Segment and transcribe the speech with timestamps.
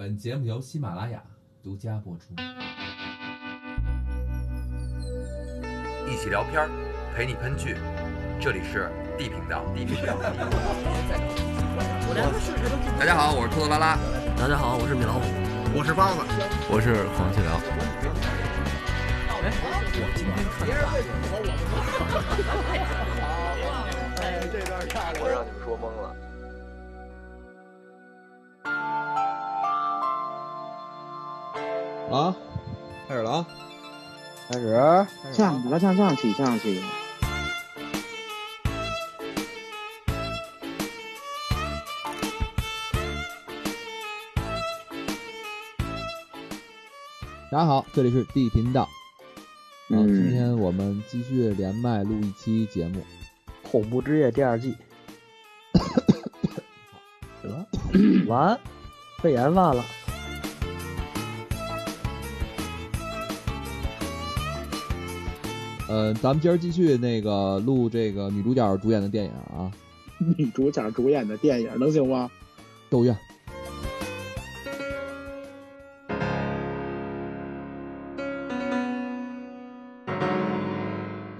[0.00, 1.22] 本节目由喜马拉雅
[1.62, 2.32] 独家播出。
[6.08, 6.70] 一起聊片儿，
[7.14, 7.76] 陪你喷剧，
[8.40, 9.62] 这里是 D 频道。
[9.76, 10.16] D 频道。
[12.98, 13.98] 大家好，我是兔子拉拉。
[14.38, 15.26] 大家好，我是米老虎。
[15.76, 16.22] 我是包子。
[16.70, 17.60] 我是黄继辽。
[19.44, 19.52] 哎，
[20.00, 20.88] 我今天看了。
[24.22, 26.16] 哎，这段太我让你们说懵了。
[32.10, 32.34] 啊，
[33.06, 33.46] 开始了啊！
[34.50, 36.82] 开始，唱起来，唱唱起，唱起。
[47.52, 48.88] 大家好，这里是 D 频道。
[49.90, 52.98] 嗯，今天我们继续连麦录一期节目，
[53.70, 54.74] 《恐怖之夜》第二季。
[57.40, 57.66] 得，
[58.26, 58.58] 完，
[59.22, 59.84] 肺炎犯了。
[65.90, 69.68] 呃，咱们今儿继续那个录这个女主角主演的电影啊。
[70.38, 72.30] 女主角主演的电影能行吗？
[72.88, 73.16] 咒怨。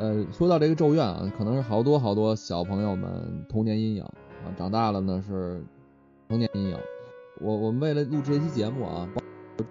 [0.00, 5.62] 呃，说到这个咒怨啊，可能是好多好多小朋友们童年阴影啊，长大了呢是
[6.28, 6.76] 童年阴影。
[7.40, 9.08] 我我们为了录这期节目啊，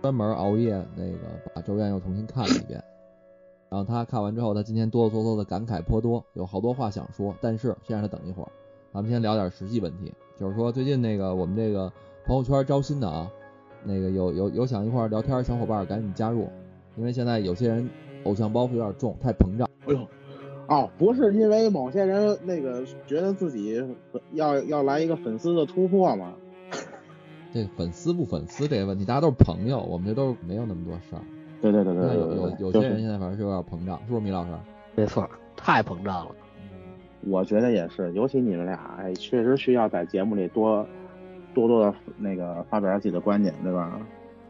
[0.01, 1.17] 专门熬夜那个
[1.53, 2.81] 把咒怨又重新看了一遍。
[3.69, 8.49] 然后他看完之后，他今天哆哆嗦嗦的感慨颇多，有好多话想说，但是先让他等一会儿。
[8.91, 11.93] 咱们先聊点实际问题，就是说最近那个我们这个
[12.25, 13.31] 朋友圈招新的啊，
[13.83, 16.49] 那个有有有想一块聊天小伙伴赶紧加入，
[16.97, 17.87] 因为现在有些人
[18.23, 19.69] 偶像包袱有点重，太膨胀。
[19.85, 20.07] 哎呦，
[20.67, 23.79] 哦，不是因为某些人那个觉得自己
[24.33, 26.33] 要要来一个粉丝的突破吗？
[27.53, 31.21] 这粉丝不粉丝这个问题，大家都是朋友，我们这都是没有那么多事儿。
[31.61, 34.51] 对对对对，有有有些人现在反正是有点膨胀，是不是米老师？
[34.95, 36.31] 没错，太膨胀了。
[37.21, 40.87] 我觉得也是，尤其你们俩，哎，确实需要在节目里多
[41.53, 43.99] 多多的那个发表自己的观点，对吧？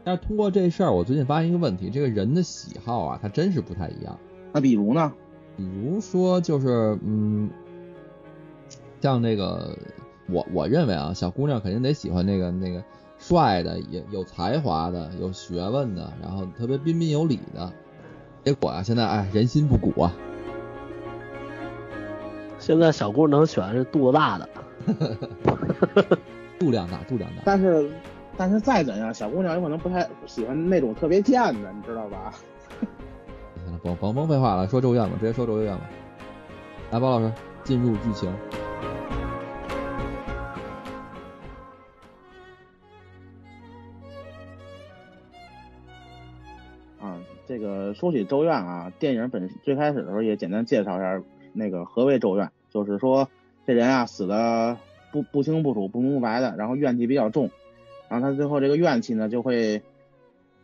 [0.04, 4.16] 但是通过这事儿，我最近发现一个问题，这个人的喜好啊，他真是不太一样。
[4.52, 5.12] 那比如呢？
[5.56, 7.50] 比如说就是嗯，
[9.00, 9.76] 像那个
[10.28, 12.82] 我我认为啊，小姑娘肯定得喜欢那个那个。
[13.20, 17.72] 帅的，也有才华的，有学问的，然后特别彬彬有礼的。
[18.42, 20.12] 结果啊，现在哎，人心不古啊。
[22.58, 24.48] 现在小姑娘能选是肚子大的，
[26.58, 27.42] 度量大，度量大。
[27.44, 27.90] 但是，
[28.36, 32.32] 但是再怎样，小姑娘有可能不太喜欢那种特别贱的，你知道吧？
[33.64, 35.82] 行了，甭甭甭废话了，说咒怨吧，直接说咒怨吧。
[36.90, 37.32] 来，包老师
[37.64, 38.32] 进入剧情。
[48.00, 51.22] 说起咒怨啊，电影本最开始的时候也简单介绍一下
[51.52, 53.28] 那个何为咒怨，就是说
[53.66, 54.78] 这人啊死的
[55.12, 57.50] 不不清不楚、不明不白的，然后怨气比较重，
[58.08, 59.82] 然后他最后这个怨气呢就会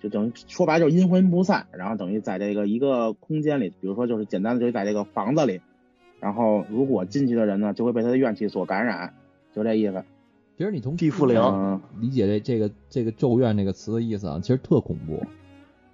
[0.01, 5.61] 就等于说白就是阴魂不散，然后等于在这个一个空间里，比如说就是简单的就是在这个房子里，
[6.21, 9.13] 然后如果进去的人呢就会被他的怨气所感染，
[9.55, 10.03] 就这意思。
[10.57, 15.23] 其实你从地缚灵理解这这个这个咒怨这个词的意思啊，其实特恐怖。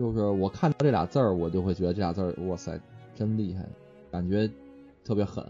[0.03, 2.77] 就是我看到这俩字儿，我就会觉得这俩字儿，哇塞，
[3.15, 3.65] 真厉害，
[4.11, 4.51] 感觉
[5.05, 5.47] 特别狠。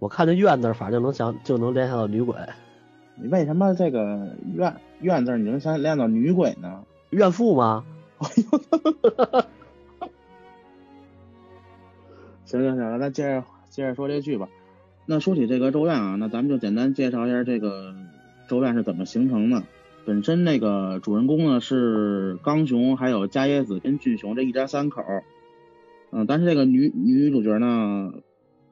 [0.00, 2.34] 我看这怨字，反正能想就能联想到女鬼。
[3.14, 6.82] 你为什么这个怨怨字你能想联想到女鬼呢？
[7.10, 7.84] 怨妇吗？
[12.44, 14.48] 行行行，那接着接着说这剧吧。
[15.06, 17.94] 那说起这个咒怨啊，那咱们就简单介绍一下这个
[18.48, 19.62] 咒怨是怎么形成的。
[20.04, 25.02] 本身那个主人公呢是刚雄，还有加耶子跟俊雄这一家三口，
[26.10, 28.12] 嗯，但是这个女女主角呢，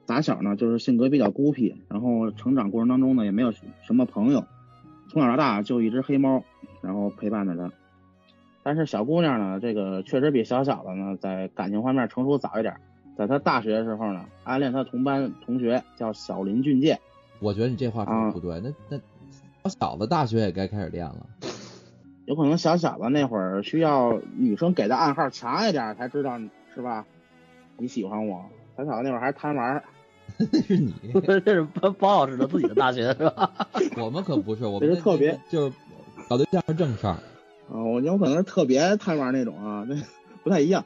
[0.06, 4.44] 打小呢就是性格比较孤僻，然后成长过程当中呢也没有什么朋友，
[5.08, 6.42] 从小到大就一只黑猫，
[6.82, 7.71] 然后陪伴着她。
[8.65, 12.74] 但是小姑娘呢，这个确实比小小的呢在感情方面成熟早一点，
[13.16, 16.98] 在她大学的时候呢，暗恋她同班同学叫小林俊介。
[17.38, 19.00] 我觉得你这话说的不对，那那。
[19.65, 21.27] 小小的大学也该开始练了，
[22.24, 26.39] 有可能小小的那会儿需要女生给的暗号强一点才知道
[26.74, 27.04] 是吧？
[27.77, 28.45] 你喜欢我，
[28.77, 29.83] 小小的那会儿还是贪玩。
[30.66, 30.95] 是你，
[31.27, 33.51] 这是包包老师的自己的大学是吧？
[33.98, 35.77] 我们可不是，我们是特别就是
[36.28, 37.16] 搞对象是正事儿。
[37.71, 39.97] 啊，我有可能是特别贪玩那种啊，那
[40.42, 40.84] 不太一样。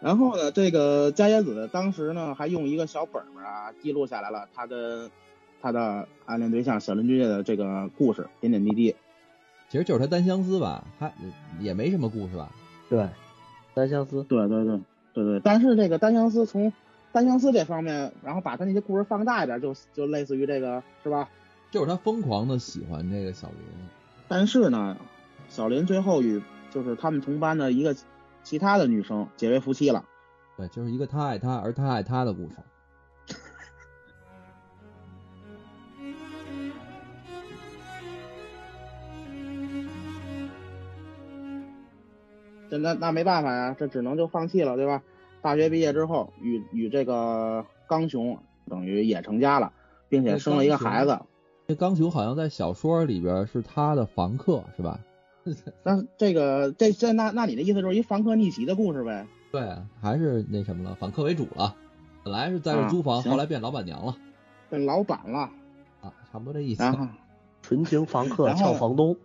[0.00, 5.10] 然后呢，这个加野子当时呢还用一个小本本啊记录下来了他跟。
[5.60, 8.94] 他的暗恋对象小林俊介的这个故事点点滴滴，
[9.68, 11.12] 其实就是他单相思吧，他
[11.58, 12.50] 也没什么故事吧。
[12.88, 13.08] 对，
[13.74, 14.24] 单相思。
[14.24, 14.80] 对对对
[15.14, 16.72] 对对，但是这个单相思从
[17.12, 21.28] 单相思这方面，然后把他那些故事放大一点，就就类似于这个是吧？
[21.70, 23.58] 就是他疯狂的喜欢这个小林，
[24.26, 24.96] 但是呢，
[25.48, 26.40] 小林最后与
[26.70, 27.94] 就是他们同班的一个
[28.42, 30.04] 其他的女生结为夫妻了。
[30.56, 32.56] 对，就是一个他爱他而他爱他的故事。
[42.70, 45.02] 这那那没办法呀，这只能就放弃了，对吧？
[45.40, 48.36] 大学毕业之后，与与这个刚雄
[48.68, 49.72] 等于也成家了，
[50.08, 51.18] 并且生了一个孩子。
[51.68, 54.98] 这刚雄好像在小说里边是他的房客，是吧？
[55.84, 59.26] 那这个这这那那你的意思就是一房客逆袭的故事呗？
[59.52, 59.62] 对，
[60.00, 61.74] 还是那什么了，反客为主了。
[62.24, 64.16] 本来是在这租房，啊后来变老板娘了
[64.68, 65.50] 变老板了，
[66.02, 66.82] 啊，差不多这意思。
[66.82, 67.06] 然 后
[67.62, 69.16] 纯情房客俏房东。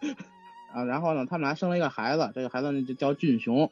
[0.72, 3.70] 啊，然后呢，他们俩生了一个孩子，这个孩子呢就叫俊雄。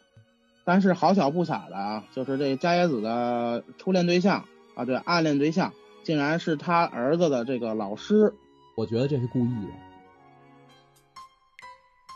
[0.64, 5.72] 但是好巧不巧的啊，就是这加野子的初恋对象啊，对，暗恋对象
[6.04, 8.34] 竟然是他儿子的这个老师，
[8.74, 9.72] 我觉得这是故意的。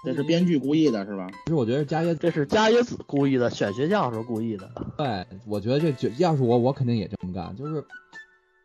[0.05, 1.29] 这是编剧故意的，是吧？
[1.45, 4.69] 其实我觉得加耶，这是加野子故意的，选学校时候故意的。
[4.99, 7.55] 对，我觉得这就要是我，我肯定也这么干。
[7.57, 7.85] 就是，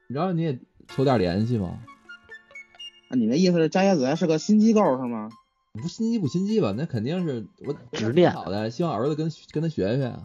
[0.07, 1.79] 你知道你也求点联系吗？
[3.09, 5.29] 啊，你那意思是加野子还是个新机构是吗？
[5.77, 6.73] 你不心机不心机吧？
[6.75, 10.23] 那肯定是我执念好的，希望儿子跟跟他学学啊。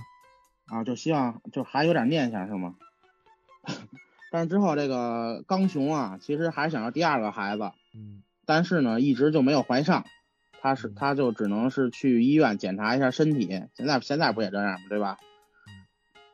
[0.64, 2.76] 啊，就希望就还有点念想是吗？
[4.32, 10.06] 但是之后这个刚雄啊，其实还想要第二个孩子，嗯，但是呢，一直就没有怀上。
[10.62, 14.86] 他是他就只能是去医院检查一下身体，现在现在不也这样吗？
[14.88, 15.18] 对吧？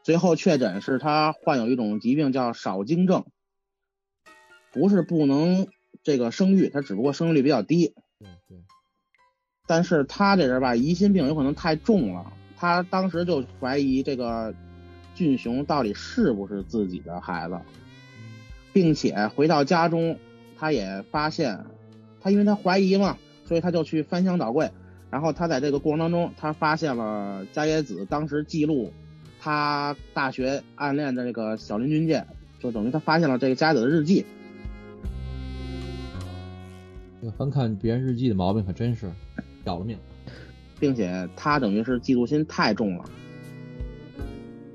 [0.04, 3.24] 最后确诊是他患有一种疾病叫少精症，
[4.70, 5.66] 不是不能
[6.04, 7.94] 这个生育，他只不过生育率比较低。
[8.18, 8.58] 对对，
[9.68, 14.54] 但是他这人吧，疑心病有可能太重了，他当时就怀疑这个
[15.14, 17.58] 俊雄到底是不是自己的孩子，
[18.72, 20.18] 并且回到家中，
[20.56, 21.66] 他也发现，
[22.20, 24.70] 他因为他怀疑嘛，所以他就去翻箱倒柜，
[25.10, 28.90] 然后他在这个过程当中，他发现了加野子当时记录
[29.38, 32.24] 他大学暗恋的这个小林俊介，
[32.58, 34.24] 就等于他发现了这个加野子的日记。
[37.20, 39.12] 这个翻看别人日记的毛病可真是
[39.68, 39.96] 要了命。
[40.80, 43.04] 并且他等于是嫉妒心太重了。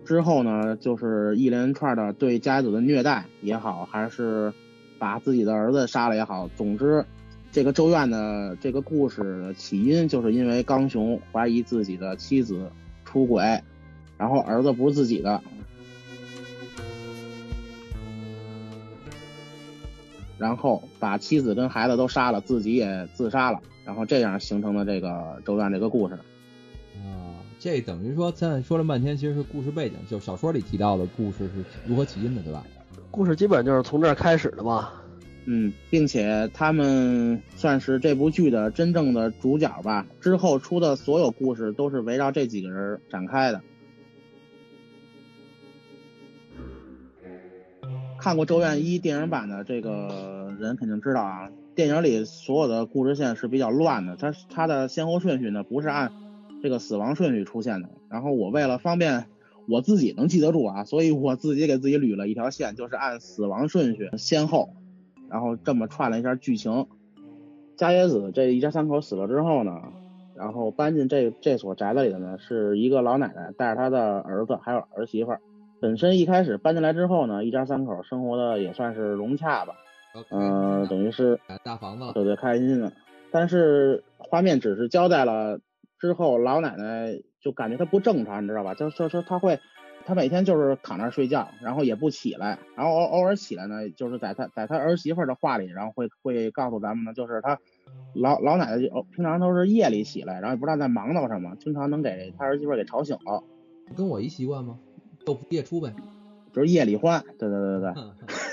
[0.03, 4.51] 之后呢，就是一连串的对加野子的虐待也好，还是
[4.99, 7.05] 把自己的儿子杀了也好，总之，
[7.53, 12.69] 这个咒怨的这个故事的起因，就是因为刚雄怀疑自己的妻子
[13.05, 13.63] 出轨，
[14.17, 15.41] 然后儿子不是自己的，
[20.37, 26.15] 然后把妻子跟孩子都杀了，自己也自杀了，然后这样形成的这个咒怨这个故事。
[26.95, 32.63] 啊，这等于说现在说了半天，其实是故事背景，就是小说里提到的故事是如何起因的，对吧？
[33.11, 34.89] 故事基本就是从这儿开始的嘛。
[35.45, 40.05] 嗯，并且他们算是这部剧的真正的主角吧。
[40.21, 43.61] 之后出的所有故事都是围绕这几个人展开的。
[48.21, 56.11] 看过《咒怨一》电影版的这个人肯定知道啊，电影里所有的故事线是比较乱的，它它的先后顺序呢不是按
[56.61, 57.89] 这个死亡顺序出现的。
[58.09, 59.25] 然后我为了方便
[59.67, 64.69] 我自己能记得住啊，所以我自己给自己捋了一条线，就是按死亡顺序先后。
[65.29, 66.85] 然后这么串了一下剧情。
[67.75, 69.81] 加野子这一家三口死了之后呢，
[70.35, 75.41] 然后搬进这这所宅子里的呢是一个老奶奶带着她的儿子还有儿媳妇儿。
[75.81, 79.73] 本身一开始搬进来之后呢，一家三口生活的也算是融洽吧，
[80.31, 82.91] 嗯、等于是买大房子了，对对开开心心的。
[83.31, 85.59] 但是画面只是交代了
[85.99, 88.73] 之后，老奶奶就感觉她不正常，你知道吧？
[88.73, 89.59] 就就说她会。
[90.05, 97.57] 她每天就是躺那儿睡觉，然后也不起来，然后偶偶尔起来呢，就是在她在她儿媳妇的话里，然后会会告诉咱们呢，就是她
[98.13, 103.41] 老老奶奶就哦平常都是夜里起来，然后也不知道在忙叨什么，经常能给她儿媳妇给吵醒了，
[103.95, 104.77] 跟我一习惯吗？
[105.25, 105.93] 豆腐夜出呗。
[106.51, 108.03] 就是夜里换，对对对对对。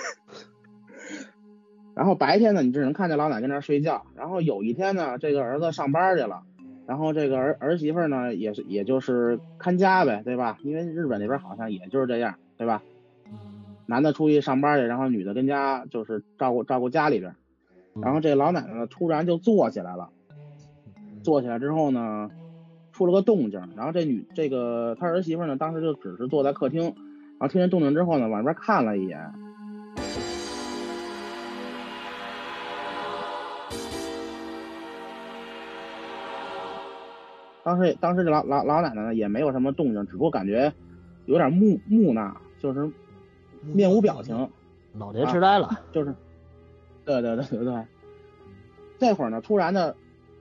[2.00, 6.44] 然后白天呢，你只能看见老奶奶跟那睡觉，然后有一天呢，这个儿子上班去了。
[6.86, 10.56] 然后这个儿儿媳妇呢，也是也就是看家呗，对吧？
[10.62, 12.82] 因为日本那边好像也就是这样，对吧？
[13.84, 17.34] 男的出去上班去，然后女的跟家就是照顾照顾家里边。
[18.00, 20.08] 然后这老奶奶呢，突然就坐起来了，
[21.22, 22.30] 坐起来之后呢，
[22.92, 23.60] 出了个动静。
[23.76, 29.20] 然后这女这个他儿媳妇呢，当时就只是坐在客厅，然后听见动静之后呢，往那边看了一眼。
[37.62, 40.72] 当时当时这老老老奶奶呢也没有什么动静，只不过感觉
[41.26, 42.90] 有点木木讷，就是
[43.62, 44.48] 面无表情，
[44.94, 46.14] 老年痴呆了，就是，
[47.04, 47.84] 对对对对对。
[48.98, 49.94] 这会儿呢，突然的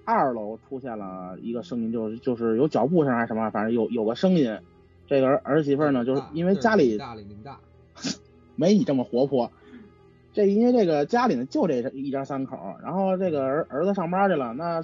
[0.06, 4.58] 二楼出现了一个声音，就是就是有脚步声还是什么，反正有有个声音。
[5.08, 7.18] 这个儿儿媳妇儿呢，就是因为家里大，
[8.56, 9.52] 没你这么活泼。
[10.32, 14.82] 这因为这个家里呢就这一家三口，然后这个儿儿子上班去了，那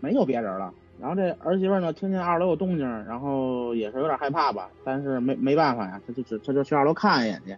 [0.00, 0.72] 没有别人了。
[1.00, 7.56] 然后这儿媳妇呢听见二楼有动静，然后也是有点害怕吧，但是没没办法呀，她就只他就去二楼看一眼去。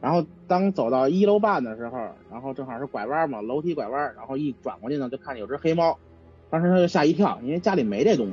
[0.00, 1.98] 然后当走到一楼半的时候，
[2.30, 5.98] 然后正好是拐弯嘛，楼梯拐弯，然后一转过去呢，就看见有只黑猫，
[6.48, 8.32] 当时他就吓一跳，因为家里没这东西。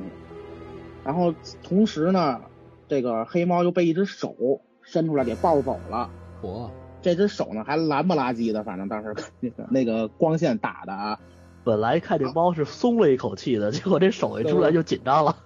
[1.04, 2.40] 然后同时呢，
[2.88, 6.08] 这个黑猫又被一只手伸出来给抱走了。
[6.42, 6.70] 嚯！
[7.00, 11.20] 这只手呢还蓝不拉几的，反正当时 那个那个光线打的啊，
[11.68, 15.36] 本来看这猫是松了一口气的， 结果这手一出来就紧张了，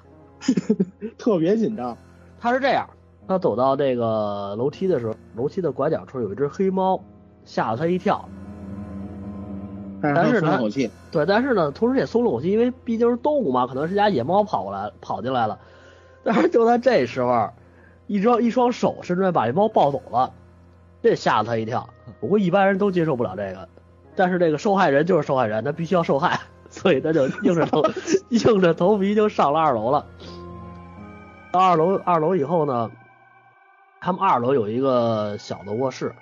[1.18, 1.98] 特别紧张。
[2.38, 2.88] 他是这样，
[3.26, 7.02] 他走到这个楼梯的时候，楼梯的拐角处有一只黑猫，
[7.44, 8.24] 吓了他一跳。
[10.00, 10.60] 但是呢
[11.10, 15.58] 对，但是呢，同时也松了口气，因为毕竟是动物嘛，可能是家野猫跑过来跑进来了。
[16.22, 17.50] 但是就在这时候，
[18.06, 20.32] 一双一双手伸出来把这猫抱走了，
[21.02, 21.88] 这吓了他一跳。
[22.20, 23.68] 不过一般人都接受不了这个，
[24.14, 26.38] 但是这个受害人就是受害人，他必须要受害，
[26.68, 27.82] 所以他就硬着头
[28.30, 30.06] 硬着头皮就上了二楼了。
[31.50, 32.90] 到二楼二楼以后呢，
[34.00, 36.14] 他们二楼有一个小的卧室，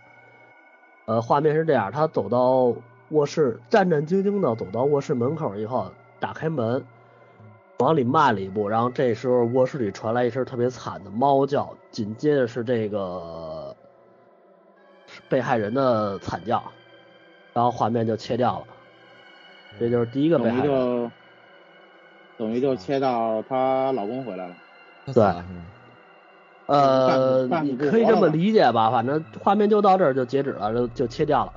[1.07, 2.75] 呃，画面是这样，他走到
[3.11, 6.85] 卧室，战战兢兢的走到卧室门口以后，打开门，
[7.79, 13.75] 往里迈了一步，然后这时候卧室里传来一声特别惨的猫叫，紧接着是这个
[15.29, 16.63] 被害人的惨叫，
[17.53, 18.67] 然后画面就切掉了，
[19.79, 20.63] 这就是第一个被等于。
[20.63, 21.11] 就
[22.39, 24.55] 等于就切到她老公回来了。
[25.05, 25.65] 他死了是吗？
[26.67, 31.53] 呃，半你可以这么理解吧，反正画面就到这儿就截止了，就就切掉了。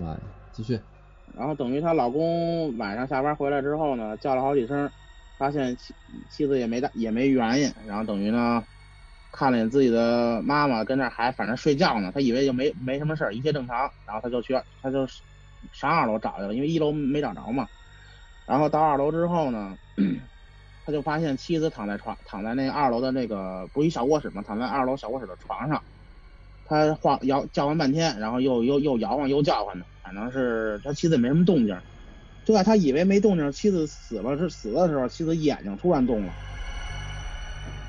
[0.00, 0.16] 哎，
[0.52, 0.78] 继续。
[1.36, 4.90] 然后等于她老公晚上下班回来之后呢，叫了好几声，
[5.38, 5.94] 发现妻
[6.28, 8.64] 妻子也没大也没原因，然后等于呢
[9.30, 15.06] 看了眼自己的妈妈跟那儿还反正睡觉呢，他以为就没没什么事儿，一切正常，然后他就去他就
[15.72, 17.68] 上二楼找去了，因为一楼没找着嘛。
[18.46, 19.76] 然后到二楼之后呢，
[20.84, 25.82] 他就发现妻子躺在床躺在那二楼的那个不是一小卧室嘛，躺在二楼小卧室的床上。
[26.64, 31.78] 他晃摇叫唤半天，然后又又又摇晃又叫唤的，反正是他妻子也没什么动静。
[32.44, 36.32] 就在他以为没动静，妻子死了是死的时候，妻子眼睛突然动了。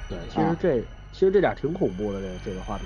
[0.10, 0.82] 对，其实这、
[1.14, 2.86] 其实这点挺恐怖的，这这个画面。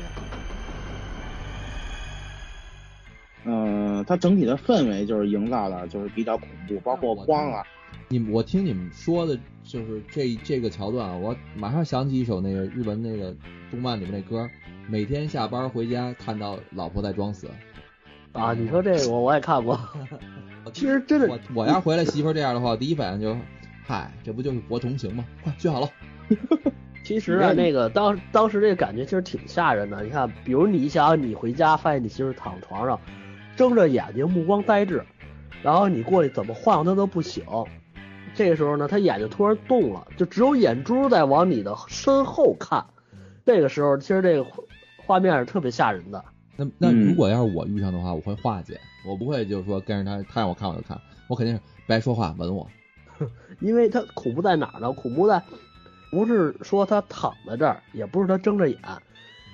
[3.45, 7.63] 嗯、它整体的氛围就是营造的就是比较恐怖，包括光啊，
[8.09, 13.35] 你我听你们说的就是这这个桥段啊，我马上想起一首那个日本那个
[13.69, 14.49] 动漫里面那歌，
[14.87, 17.49] 每天下班回家看到老婆在装死。
[18.31, 19.79] 啊，你说这个我我也看过，
[20.73, 23.39] 其实真的我我要回来媳妇儿这样的话，我第一反应就是，
[23.85, 25.25] 嗨，这不就是博同情吗？
[25.43, 25.89] 快学好了。
[27.03, 30.01] 其实啊，那个当当时这个感觉其实挺吓人的。
[30.03, 32.99] 你看，比如你想你回家发现你媳妇躺床上，
[33.55, 35.03] 睁着眼睛，目光呆滞，
[35.61, 37.43] 然后你过去怎么晃他都不醒。
[38.35, 42.83] 这个时候呢，他眼睛突然动了，就只有眼珠在往你的身后看。
[43.45, 44.45] 这个时候，其实这个
[45.05, 46.23] 画面是特别吓人的。
[46.55, 52.67] 那那嗯如果要是我遇上的话，我会化解，我不会就是说跟着他，他让我看我就看，我肯定是白说话吻我。
[53.59, 54.91] 因为他恐怖在哪儿呢？
[54.93, 55.41] 恐怖在
[56.09, 58.79] 不是说他躺在这儿，也不是他睁着眼，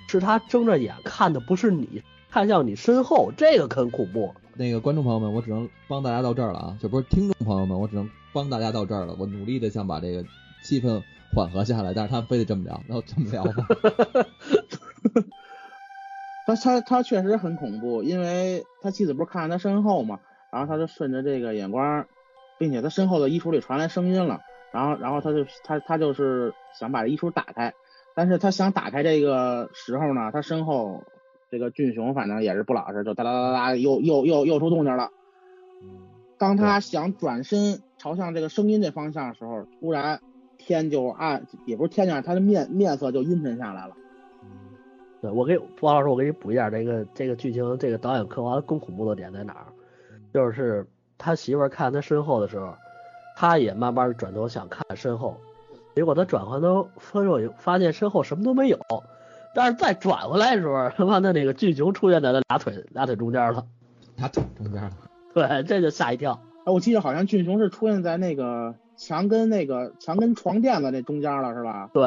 [0.07, 2.01] 是他睁着眼看的不是你，
[2.31, 4.33] 看向你身后，这个很恐怖。
[4.55, 9.15] 那个观众朋友们，我只能帮大家到这儿了啊，这不是听众朋友们，我只能帮大家到这儿了。
[9.17, 10.23] 我努力的想把这个
[10.63, 11.01] 气氛
[11.33, 13.53] 缓和下来，但是他非得这么聊，然后这么聊吧。
[16.45, 20.19] 他他他确实很恐怖，因为他妻子不是看着他身后嘛，
[20.51, 22.05] 然后他就顺着这个眼光，
[22.57, 27.73] 并且他身后的衣橱里传来声音了，然后然后他就他他就是想把这衣橱打开，
[28.15, 31.03] 但是他想打开这个时候呢，他身后
[31.49, 35.09] 这个俊雄反正也是不老实，就哒哒哒哒哒又又又又出动静了。
[36.37, 40.21] 当他想转身朝向这个声音这方向的时候，突然
[40.57, 43.95] 天就暗，也不是天就暗，他的面面色就阴沉下来了。
[45.21, 49.65] 对我给王老师，我给你补一下这个这个剧情，这个导演刻画更恐怖的点在哪儿？
[50.33, 50.87] 就是
[51.17, 52.73] 他媳妇儿看他身后的时候，
[53.35, 55.35] 他也慢慢转头想看身后，
[55.93, 58.79] 结果他转回头分手以后发现身后什么都没有，
[59.53, 63.65] 但是再转回来的时候，他妈的那个巨熊出现在他俩腿俩腿中间了，
[64.17, 64.91] 俩腿中间了，
[65.33, 66.39] 对，这就吓一跳。
[66.65, 71.89] 哎，我记得好像俊雄是出现在那个墙跟那个墙跟床垫子那中间了，是吧？
[71.93, 72.03] 对，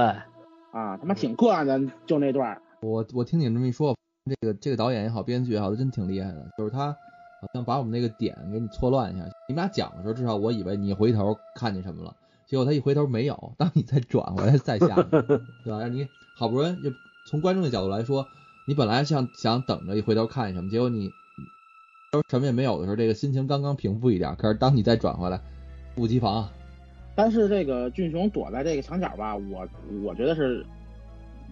[0.73, 2.61] 啊，他妈挺个人的，就那段。
[2.81, 6.47] 我我听你这么一说，这个这个导演也好，编剧也好，他真挺厉害的。
[6.59, 6.93] 就是他
[7.41, 9.25] 好像把我们那个点给你错乱一下。
[9.49, 12.15] 你们俩讲的时候，至少我以为你回头看见什么了，
[12.47, 13.53] 结果他一回头没有。
[13.57, 15.81] 当你再转回来再下去，对吧？
[15.81, 16.07] 让你
[16.37, 16.91] 好不容易就
[17.25, 18.27] 从观众的角度来说，
[18.67, 21.11] 你本来想想等着一回头看见什么，结果你
[22.29, 25.37] 什么也没有的时候，这个心情刚刚平复一点，可是当你再转回来，
[25.95, 26.53] 猝不及防啊。
[27.15, 29.69] 但是这个俊雄躲在这个墙角吧，我
[30.03, 30.65] 我觉得是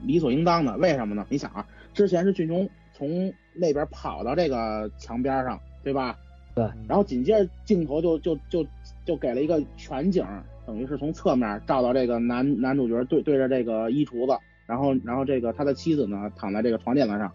[0.03, 0.77] 理所应当的。
[0.79, 1.25] 为什么呢？
[1.29, 6.19] 你想啊，之前是俊雄从那边跑到这个墙边上，对吧？
[6.55, 6.65] 对。
[6.89, 8.67] 然后紧接着镜头就就就
[9.05, 10.27] 就给了一个全景，
[10.67, 14.39] 等于是从侧面照到这个男男主角对对着这个衣橱子，
[14.71, 17.31] 然后然后这个他的妻子呢躺在这个床垫子上。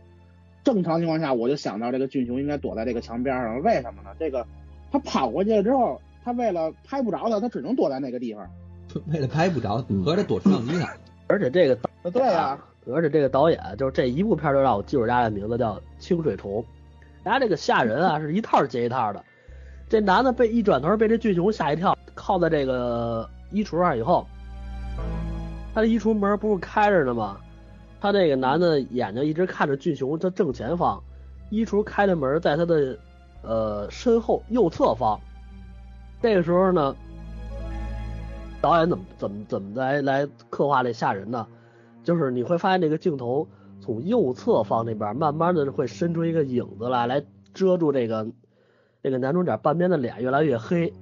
[0.64, 4.10] 正常情况下，我就想到这个俊雄应该躲在这个墙边上，为什么呢？
[4.18, 4.48] 这个
[4.92, 8.48] 他跑过去了之后，他为了拍不着他，他只能躲在那个地方。
[9.14, 10.88] 为了拍不着，合着躲摄像机呢。
[11.28, 11.78] 而且这个
[12.10, 16.64] 对啊、而且这个导演就是这一部片就让我记住人家的名字叫清水虫，
[17.24, 19.24] 人家这个吓人啊是一套接一套的。
[19.88, 24.26] 这男的被一转头被这俊雄吓一跳，靠在这个衣橱上以后，
[25.76, 27.38] 他的衣橱门不是开着的吗？
[28.00, 31.04] 他这个男的眼睛一直看着俊雄的正前方，
[31.50, 32.98] 衣橱开的门在他的
[33.42, 35.20] 呃身后右侧方。
[36.22, 36.96] 这个时候呢，
[38.62, 41.46] 导演怎么怎么怎么来来刻画这吓人呢？
[42.06, 43.46] 就是你会发现这个镜头
[43.82, 47.22] 从右侧方那边慢慢的会伸出一个影子来，来
[47.54, 48.26] 遮住这个
[49.04, 50.94] 这个男主角半边的脸越来越黑，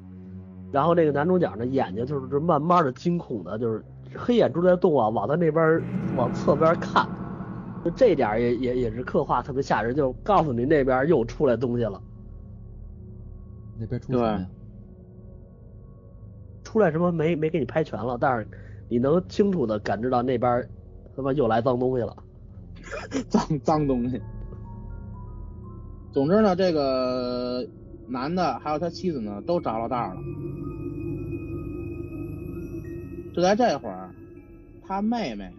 [0.71, 3.83] 然后这个男主角呢眼睛就是慢慢的惊恐的，就是
[4.15, 5.81] 黑眼珠在动啊，往他那边
[6.15, 7.07] 往侧边看，
[7.83, 12.01] 就这点也也也是刻画特别吓人，就告诉你那边又出来东西了，
[13.79, 14.45] 那边出什么呀？
[16.63, 18.47] 出来什么没没给你拍全了，但是
[18.89, 20.67] 你能清楚的感知到那边
[21.15, 22.15] 他妈又来脏东西了。
[23.29, 24.21] 脏脏东西。
[26.11, 27.65] 总之呢，这个
[28.07, 30.17] 男的还有他妻子呢，都着了道了。
[33.33, 34.09] 就在这会儿，
[34.85, 35.51] 他妹妹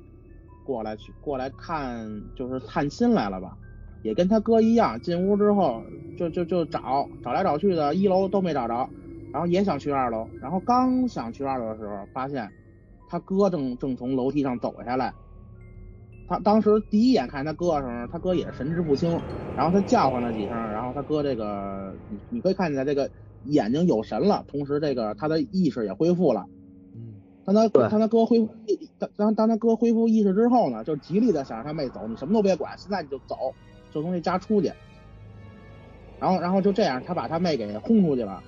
[0.64, 3.56] 过来去过来看，就是探亲来了吧，
[4.02, 5.82] 也跟他哥一样，进屋之后
[6.16, 8.88] 就就就找找来找去的，一楼都没找着，
[9.32, 12.48] 然后也想去二楼，然后刚想去二楼的时候，发现
[13.08, 15.12] 他哥正正从楼梯上走下来。
[16.26, 19.20] 他当时第一眼看他哥的时候，他哥也神志不清，
[19.56, 23.10] 然后他叫唤了几声，然后他哥这个你你可以看见这个
[23.44, 26.46] 眼睛有神了，同时这个他的意识也恢复了。
[27.46, 28.48] 嗯，当他当他哥恢复
[28.98, 33.54] 当当当他哥恢复意识之后呢，就极力的想让他妹走，你什么都别管，现在你就走，
[33.92, 34.72] 就从这家出去。
[36.20, 38.42] 然后然后就这样，他把他妹给轰出去了，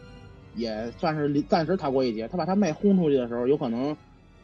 [0.54, 2.26] 也算是暂时逃过一劫。
[2.28, 3.94] 他把他妹轰出去的时候，有可能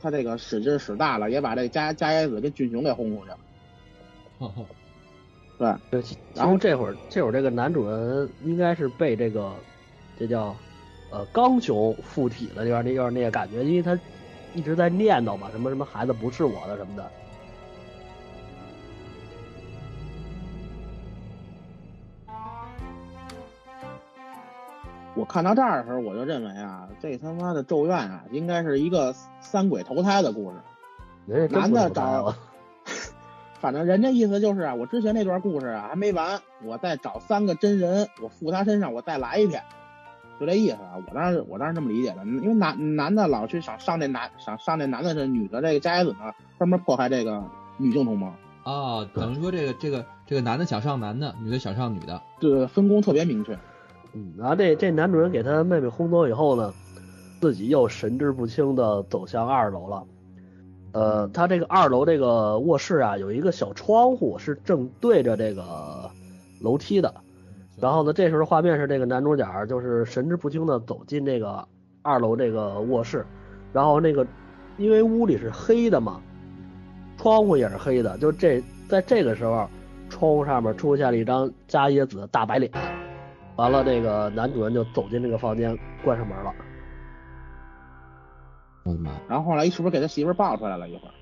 [0.01, 3.39] 他这个使劲使大了，也把这加加野子跟俊雄给轰出去了。
[4.39, 4.63] 哈哈
[5.57, 6.03] 对，对，
[6.35, 9.53] 然后这会儿这会儿这个男主人应该是被这个
[10.19, 10.55] 这叫
[11.11, 13.99] 呃刚雄附体了，有点那有点那个感觉，因为他
[14.55, 17.11] 一直在念叨嘛，什么什么孩子不是我的什么的。
[25.15, 30.57] 我看到这儿的时候，我就认为啊，这他妈的咒怨啊，应该是一个三鬼投胎的故事。
[31.53, 32.35] 男的找
[33.61, 39.63] 反正人家意思就是啊，我之前那段故事啊还没完，我再找三个真人，我附他身上，我再来一遍，
[40.43, 40.99] 就这意思啊。
[41.07, 47.43] 我当时我当时这么理解的，因为男男的老去想上那男想上那男的身，女的这个加野子呢专门迫害这个
[47.79, 48.27] 女性同胞，
[48.65, 52.21] 啊，等于说这个这个这个男的想上男的，女的想上女的。
[52.41, 53.57] 对分工特别明确。
[54.13, 56.75] 嗯，然后这这男主人给他妹妹轰走以后呢，
[57.41, 60.05] 自己又神志不清的走向二楼了。
[60.93, 66.11] 呃，他这个二楼这个卧室啊，有一个小窗户是正对着这个
[66.61, 67.15] 楼梯的。
[67.81, 71.67] 然后呢，这时候画面是这个男主角就是神志不清的走进这个
[72.03, 73.27] 二楼这个卧室，
[73.73, 74.27] 然后那个
[74.77, 76.21] 因为屋里是黑的嘛，
[77.17, 79.69] 窗户也是黑的，就这在这个时候，
[80.09, 82.71] 窗户上面出现了一张加椰子的大白脸，
[83.57, 86.53] 完了这个男主人就走进这个房间，关上门了。
[88.85, 89.11] 我的妈！
[89.29, 91.15] 然后后来一是不是给他媳妇抱出来了一会儿？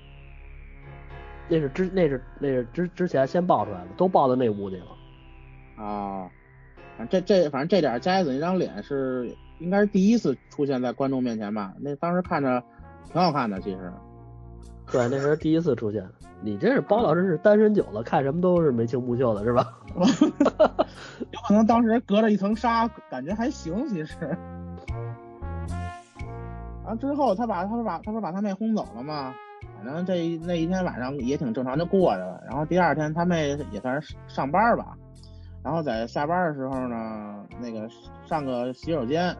[1.47, 5.83] 那是之那是那是之之前先抱出来的，都抱到那屋去了。
[5.83, 6.29] 啊，
[6.97, 11.73] 反正这这反正这点加野子那张脸是应该是第一次出现在观众面前吧？
[11.79, 12.63] 那当时看着
[13.11, 13.91] 挺好看的，其实。
[14.91, 16.05] 对，那是第一次出现。
[16.43, 19.65] 你这是包老师是单身久了，看什么都是眉清目秀的，是吧？
[19.95, 24.15] 有可能当时隔着一层纱，感觉还行，其实。
[26.83, 29.33] 然后之后他把他不把他不是把他妹轰走了吗？
[29.77, 32.43] 反正这那一天晚上也挺正常就过去了。
[32.47, 34.97] 然后第二天他妹也算是上班吧，
[35.63, 37.87] 然后在下班的时候呢，那个
[38.25, 39.35] 上个洗手间，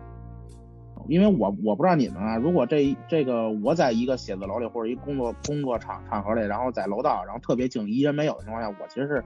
[1.08, 9.24] 因为我我不知道你们啊，如果这这个我在一个写字楼里或者一工作工作场场合里，然后在楼道，然后特别静，一人没有的情况下，我其实是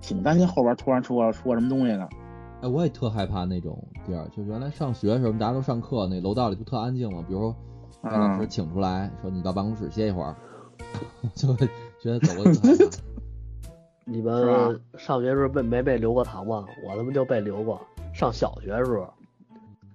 [0.00, 2.08] 挺担心后边突然出个出个什么东西的。
[2.62, 7.22] 哎，我也特害怕那种地儿，就原来上学的时候，大家都上课，那楼道里不特安静嘛。
[7.28, 7.56] 比如说，
[8.02, 10.34] 把老师请出来，说你到办公室歇一会儿，
[11.34, 11.68] 就会
[12.00, 13.15] 觉得走过去害怕。
[14.08, 16.64] 你们上学时候被没被留过堂吗？
[16.84, 17.84] 我他妈就被留过。
[18.14, 19.12] 上小学时候，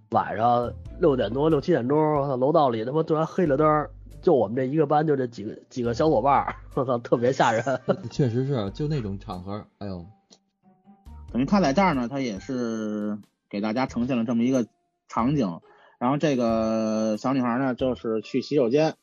[0.10, 0.70] 晚上
[1.00, 3.90] 六点多六七点钟，我操，楼道里他妈突然黑了灯，
[4.22, 7.64] 就我们这一个班就这几个几个小伙伴儿，我操，特别吓人。
[8.12, 10.06] 确实是，就那种场合，哎呦，
[11.32, 13.18] 等于他在这儿呢，他也是
[13.50, 14.68] 给大家呈现了这么一个
[15.08, 15.62] 场景。
[16.00, 18.96] 然后这个小女孩呢，就是去洗手间，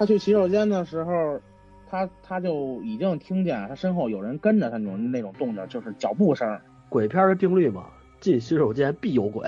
[0.00, 1.38] 她去洗手间的时候，
[1.86, 6.58] 他他就已经听见他身后有人跟着他那种那种动静，就是脚步声。
[6.88, 7.84] 鬼片的定律嘛，
[8.18, 9.46] 进洗手间必有鬼。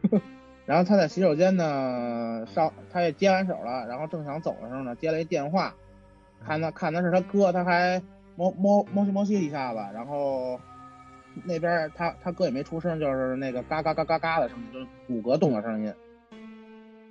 [0.64, 5.74] 然后他在洗手间呢上，他也接完手了，然后正想走的时候呢，接了一电话，
[6.46, 8.00] 看他看的是他哥，他还
[8.34, 10.58] 摸摸摸西摸西一下子，然后
[11.44, 15.92] 那边他他哥也没出声，就是那个嘎嘎嘎嘎嘎的声音，就是骨骼动的声音，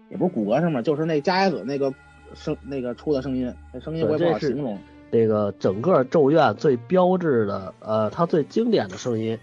[0.10, 1.94] 也不是骨骼声嘛，就是那加椰子那个
[2.34, 4.78] 声那个出的声音，那声音我也不好形容。
[5.10, 9.40] 这个整个咒怨最标志的，呃，它最经典的声音，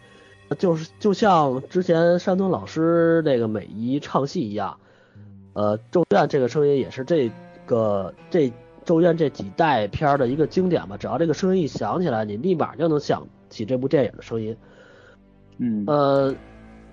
[0.58, 4.76] 就是就像之前山东老师那个美姨唱戏一样，
[5.54, 7.30] 呃，咒怨这个声音也是这
[7.64, 8.52] 个这
[8.84, 10.98] 咒怨这几代片儿的一个经典吧。
[10.98, 14.54] 只要这个声音一响起来，你立马就能想起这部电影的声音。
[15.56, 16.34] 嗯，呃，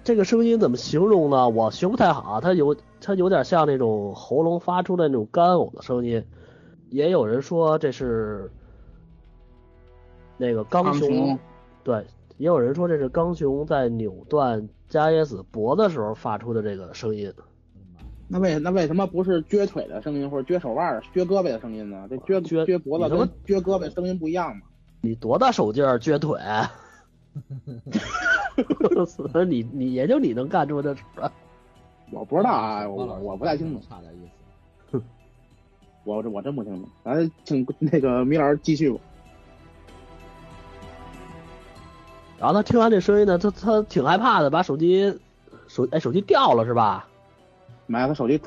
[0.01, 1.49] 这个声音怎么形容呢？
[1.49, 6.23] 我形容不太好，它有它有点像那种喉咙发出的那种干呕的声音，
[6.89, 8.51] 也有人说这是
[10.37, 11.37] 那个刚刚雄
[11.83, 12.05] 对，
[12.37, 17.33] 也有人说这是刚雄在扭断加耶子脖子时候发出的这个声音。
[18.27, 22.07] 那为那为什么不是撅腿的声音或者撅手腕、撅胳膊的声音呢？
[22.09, 24.61] 这撅撅撅脖子你他妈跟撅胳膊声音不一样吗？
[25.01, 26.39] 你多大手劲儿撅腿？
[29.45, 31.29] 你你也就你能干出这事儿。
[32.11, 34.17] 我不知道啊，我我不太清楚，差点意
[34.91, 35.01] 思。
[36.03, 36.89] 我我真不清楚。
[37.03, 38.99] 咱请那个米老师继续吧。
[42.39, 45.19] 然后他听完这声音呢，他他挺害怕的，把手机
[45.67, 47.07] 手哎手机掉了是吧？
[47.85, 48.41] 买他手机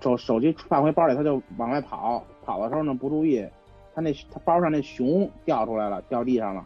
[0.00, 3.46] 手手机放回包里，他就往外跑，跑的时候呢不注意，
[3.94, 6.64] 他那他包上那熊掉出来了，掉地上了。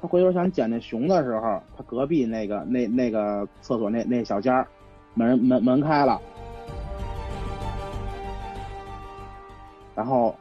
[0.00, 4.66] 他回头想捡那熊的时候，他隔壁那个那那个厕所那那小间儿
[5.18, 6.20] 门门门开了，
[9.96, 10.32] 然后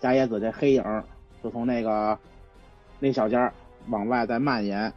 [0.00, 0.82] 加椰子这黑影
[1.40, 2.18] 就从那个
[2.98, 3.52] 那小间儿
[3.90, 4.92] 往外在蔓延，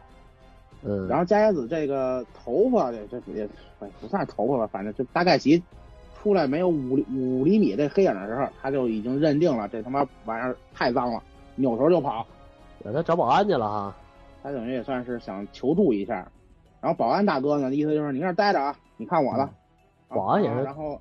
[0.82, 5.62] 嗯，然后加椰子这个头发这这也哎不算是头发吧，反正就大概其
[6.20, 11.22] 出来没有五五厘米这黑影的时候，他就已经认定了这他妈玩意儿太脏了，
[11.54, 12.26] 扭头就跑。
[12.92, 13.94] 他找保安去了哈。
[14.42, 16.26] 他等于也算是想求助一下。
[16.82, 19.48] 然后保安大哥呢，意思就是你搁那儿待着啊，你看我的。
[20.08, 21.00] 保安也是啊然后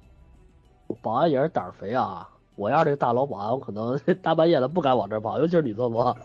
[1.02, 2.30] 保安也是胆儿肥啊！
[2.56, 6.16] 我要是这大老保安，我可能 大半夜的不敢往这儿跑，尤其是女厕所。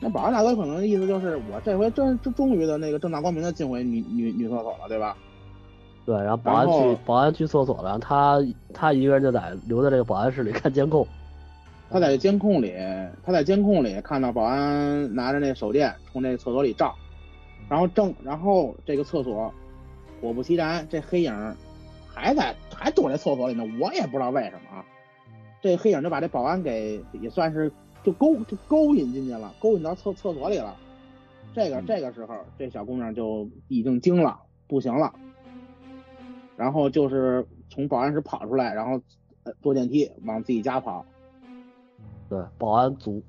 [0.00, 5.16] 那保安大哥可能意思就是我这回真真终于的那个正大光明的进回女女女厕所了，对吧？
[6.06, 8.38] 对，然后保安去保安去厕所了，然后他
[8.72, 11.04] 他一个人就在留在这个保安室里看监控。
[11.90, 12.72] 他在监控里，
[13.24, 16.94] 他在监控里看到保安拿着那手电从那厕所里照，
[17.68, 19.52] 然后正然后这个厕所，
[20.20, 21.56] 果不其然，这黑影
[22.06, 24.84] 还在还躲在厕所里呢，我也不知道为什么啊。
[25.60, 27.70] 这黑影就把这保安给也算是
[28.04, 30.76] 就勾就勾引进去了，勾引到厕厕所里了。
[31.52, 35.12] 这个这个时候，这小姑娘就已经惊了，不行了，
[36.56, 39.02] 然后就是从保安室跑出来，然后
[39.42, 41.04] 呃坐电梯往自己家跑。
[42.30, 43.20] 对，保安族。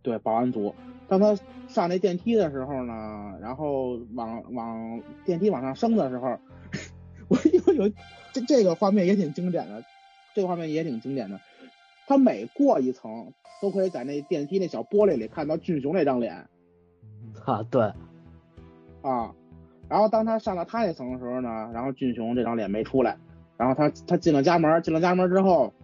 [0.00, 0.72] 对，保安族。
[1.08, 6.38] 当他上那电梯的时候呢，然后往往电梯往上升的时候，
[7.26, 7.92] 我有有
[8.32, 9.82] 这这个画面也挺经典的，
[10.36, 11.40] 这个画面也挺经典的。
[12.06, 16.48] 他每过一层，都可以在那电梯那小玻璃里看到俊雄那张脸
[17.44, 17.92] 啊，对，
[19.02, 19.34] 啊。
[19.88, 23.16] 然后当他上到他那层的时候呢，然后俊雄这张脸没出来。
[23.56, 25.74] 然后他他进了家门，进了家门之后，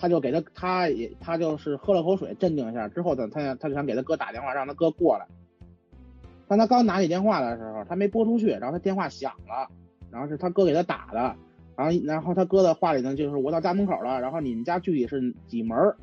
[0.00, 5.26] 他就给他他也他就是喝了口水镇定一下之后呢，他他就想给他哥打电话让他哥过来。
[6.48, 9.68] 当他刚拿起电话的时候，他没拨出去，然后他电话响了，
[10.10, 11.36] 然后是他哥给他打的，
[11.76, 15.96] 然后然后他哥的话里呢就是我到家门口了，然后你们家具体是几门儿？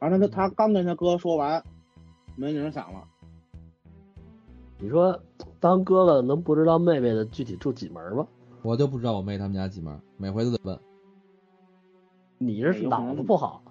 [0.00, 1.62] 然后他他刚跟他哥说完，
[2.34, 3.04] 门铃响了。
[4.78, 5.18] 你说
[5.60, 8.26] 当哥哥能不知道妹妹的具体住几门吗？
[8.62, 10.78] 我就不知道我妹他们家几门，每回都得问。
[12.38, 13.62] 你这是脑子不好，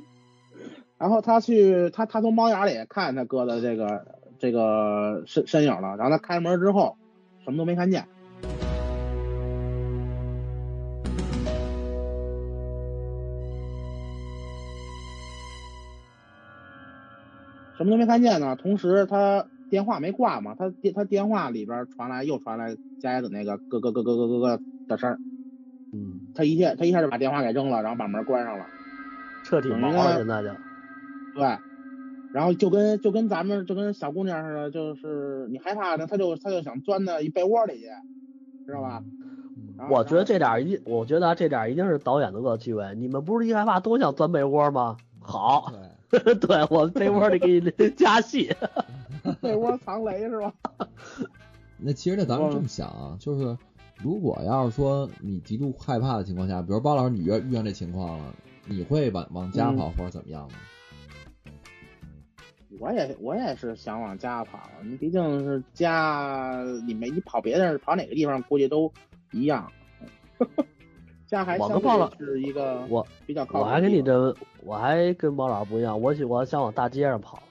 [0.98, 4.06] 然后他去他他从猫眼里看他哥的这个
[4.38, 6.96] 这个身身影了，然后他开门之后
[7.44, 8.06] 什么都没看见。
[17.76, 25.20] 什么都没看见呢，同时他电话没挂嘛，他电他电话里边传来又传来佳叶子那个咯咯咯咯咯咯咯的声儿，
[25.92, 28.66] 嗯，他一下他一下就把电话给扔了，然后把门关上了。
[29.44, 30.48] 彻底毛了，现在就
[31.34, 31.58] 对，
[32.32, 37.86] 然后就跟就跟咱们就跟小姑娘似的，就是你害怕呢，他就他就想钻到一被窝里去，
[38.66, 39.02] 知道吧？
[39.90, 42.94] 我觉得这点一，我觉得啊这点一定是导演的恶趣味。
[42.96, 44.96] 你们不是一害怕都想钻被窝吗？
[45.20, 45.72] 好，
[46.10, 48.54] 对， 对我被窝里给你 加戏。
[49.40, 50.52] 被窝藏雷是吧？
[51.78, 53.56] 那其实呢，咱们这么想啊，就是
[54.02, 58.34] 如果要是说你极度害怕的情况下，比如包老师你遇遇上这情况了，
[58.66, 60.54] 你会往往家跑或者怎么样吗？
[62.78, 68.92] 我也我也是想往家跑，你毕竟是家，你没你跑别的跑哪个地方，估计都
[69.32, 69.68] 一样。
[71.26, 77.42] 家还相我跟鲍老对是一个我比较靠我还跟你这，我还跟包老师不一样，我喜我想往大街上跑，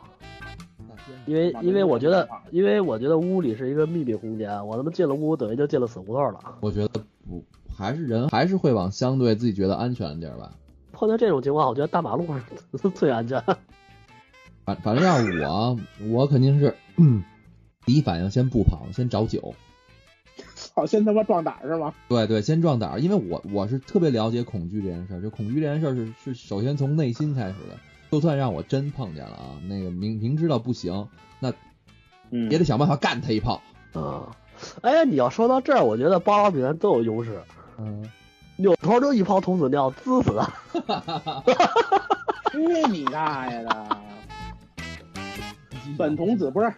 [1.26, 6.39] 因为因为我觉得因为我觉得屋里是一个秘密空间，我他妈进了屋等于就进了死胡同了。
[6.62, 7.43] 我觉得不，
[7.76, 10.52] 还是人还是会往相对自己觉得安全的地儿吧。
[10.91, 12.41] 碰到这种情况，我觉得大马路上
[12.96, 13.41] 最安全。
[14.65, 15.15] 反反正要
[15.50, 16.76] 我，我肯定是
[17.86, 19.54] 第一反应先不跑，先找酒。
[20.56, 21.93] 操，先他妈壮胆是吗？
[22.10, 27.78] 对对，先壮胆，因为我我是特别了解恐惧这件事儿，就恐惧这件事儿是是首先从内心开始的。
[28.12, 31.08] 就算让我真碰见了啊，那个明明知道不行，
[31.39, 31.54] 那
[32.32, 33.62] 嗯也得想办法干他一炮。
[33.93, 34.36] 啊，
[34.82, 37.41] 哎呀，你要说到这儿，我觉得包老比咱都有优势，
[37.78, 38.10] 嗯，
[38.56, 41.43] 扭头就一泡童子尿滋死他。
[42.52, 42.58] 去
[42.89, 43.98] 你大爷的！
[45.98, 46.74] 本童子不是，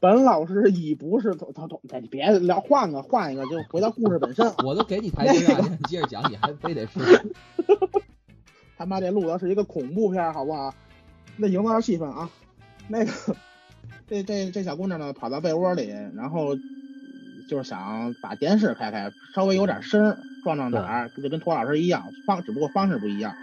[0.00, 4.46] 本老师已不是童童童，哎你别聊，换个换一个，就回到故事本身。
[4.64, 7.00] 我都给你台阶了你接着讲，你还非得是。
[8.82, 10.74] 他妈这录的是一个恐怖片，好不好？
[11.36, 12.28] 那营造气氛啊。
[12.88, 13.12] 那个，
[14.08, 16.56] 这这这小姑娘呢，跑到被窝里，然后
[17.48, 23.36] 就是想把电视开开，稍微有点声儿，壮壮胆儿，就跟托老师一样，方只不过方式不一样。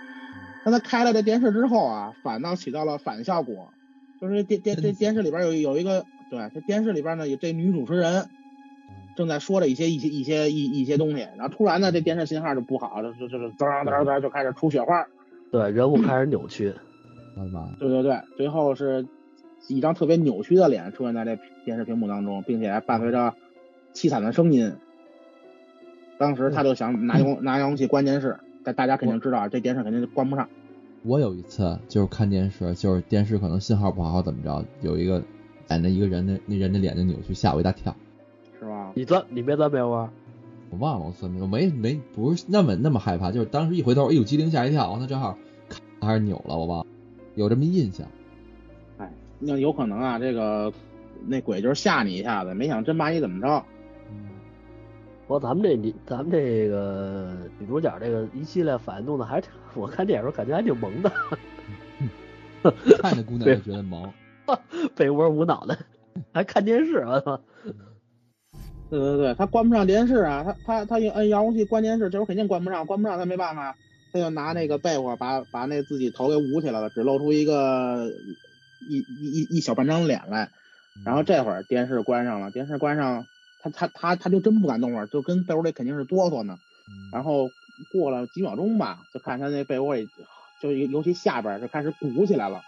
[0.65, 3.71] 但他开了这电视之后啊，反倒起到了反效果，
[4.19, 8.27] 就是电电这电视里边有有一个，对，这电视里边呢有这女主持人
[9.15, 15.07] 正在说着一些一些一些一一些东西，然后突然呢这电视信号就不好，就就就是噔噔噔就开始出雪花。
[15.51, 16.73] 对，人物开始扭曲。
[17.35, 17.67] 我的妈！
[17.79, 19.07] 对对对，最后是
[19.67, 23.33] 一张特别扭曲的脸出现在这电视屏幕当中，并且还伴随着
[23.93, 24.73] 凄惨的声音。
[26.17, 30.49] 当时他就想拿遥 拿遥控器关电视，但大家肯定知道这电视肯定关不上。
[31.03, 35.23] 我有一次就是看电视，就是电视可能信号不好怎么着，有一个
[35.69, 37.95] 演的一个人的那人的脸就扭曲，吓我一大跳。
[38.59, 38.91] 是吧？
[38.95, 40.09] 你钻，你别钻被窝。
[40.71, 46.85] 我忘了我算没，我没没不是那么那么害怕，就是当时一回头，哎呦机灵吓一跳，那正好看还是扭了，我忘了，
[47.35, 48.07] 有这么印象。
[48.97, 50.71] 哎，那有可能啊，这个
[51.25, 53.65] 那鬼就是吓你一下子，没想真把你怎么着。
[55.27, 61.11] 不过咱们这女，咱们这个女主角这个一系列反应弄得还挺， 我看电影时候感觉还挺萌的，
[63.01, 64.11] 看着姑娘就觉得萌。
[64.95, 65.77] 被窝捂脑袋，
[66.33, 67.39] 还看电视，我操！
[68.89, 73.77] 对对对，他关不上电视啊，他他他一摁遥控器关电视，这会儿肯定关不上，关不上他没办法，
[74.11, 78.11] 他就拿那个被窝把把那自己头给捂起来了，只露出一个
[78.79, 80.49] 一一一一小半张脸来，
[81.05, 83.27] 然后这会儿电视关上了，电视关上，
[83.61, 86.57] 他他他他就真不敢动了，就跟被窝里肯定是哆嗦呢。
[87.13, 87.47] 然后
[87.91, 90.07] 过了几秒钟吧，就看他那被窝里，
[90.59, 92.61] 就尤尤其下边就开始鼓起来了。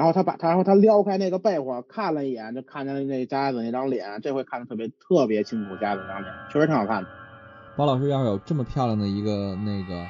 [0.00, 7.08] 然后他把他，然后他撩开那个被窝看了一眼，就看见了那佳子那张脸，这回看的特别特别清楚，佳子那张脸确实挺好看的。
[7.76, 10.06] 包老师要是有这么漂亮的一个那个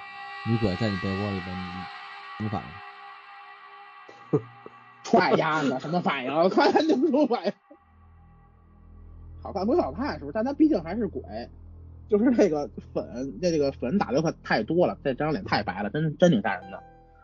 [0.48, 1.64] 女鬼在你被窝里边，你
[2.38, 2.62] 什么反
[4.32, 4.40] 应？
[5.02, 6.50] 踹丫子，什么反应？
[6.50, 7.52] 快点就不出反应。
[9.42, 10.32] 好看不好看，是不是？
[10.32, 11.20] 但他毕竟还是鬼，
[12.08, 16.80] 就是那个粉，那这个粉打的可太多了，这张脸太白了，真真挺吓人的。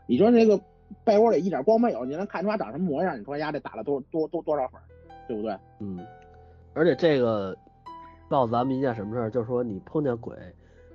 [0.09, 0.61] 你说这个
[1.05, 3.19] 被窝里一点光没有，你能看出他长什么模样？
[3.19, 4.81] 你说丫这打了多多多多少粉，
[5.27, 5.57] 对不对？
[5.81, 6.05] 嗯，
[6.75, 7.57] 而且这个
[8.29, 10.37] 告诉咱们一件什么事儿，就是说你碰见鬼，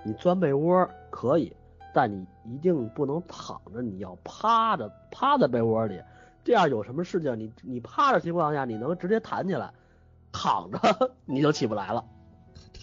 [0.04, 1.56] 你钻被窝可以，
[1.94, 6.02] 但你一定不能躺着，你要趴着，趴在被窝里，
[6.44, 9.72] 这样有什么事情，你你趴着情况下，你能直接弹起来，
[10.32, 12.04] 躺着你就起不来了。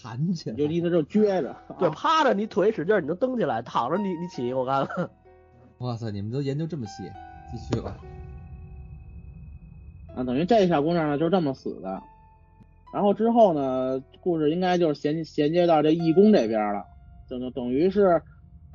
[0.00, 5.10] 弹起来，就意思就是撅着，对，啊趴着你腿使劲，你能蹬起来；躺着你你起，我看看。
[5.78, 7.04] 哇塞，你们都研究这么细，
[7.50, 7.96] 继续吧。
[10.16, 12.02] 啊，等于这小姑娘呢就是这么死的。
[12.92, 16.84] 然后之后呢，故事应该就是衔衔接到这义工这边了，
[17.28, 18.20] 就就等于是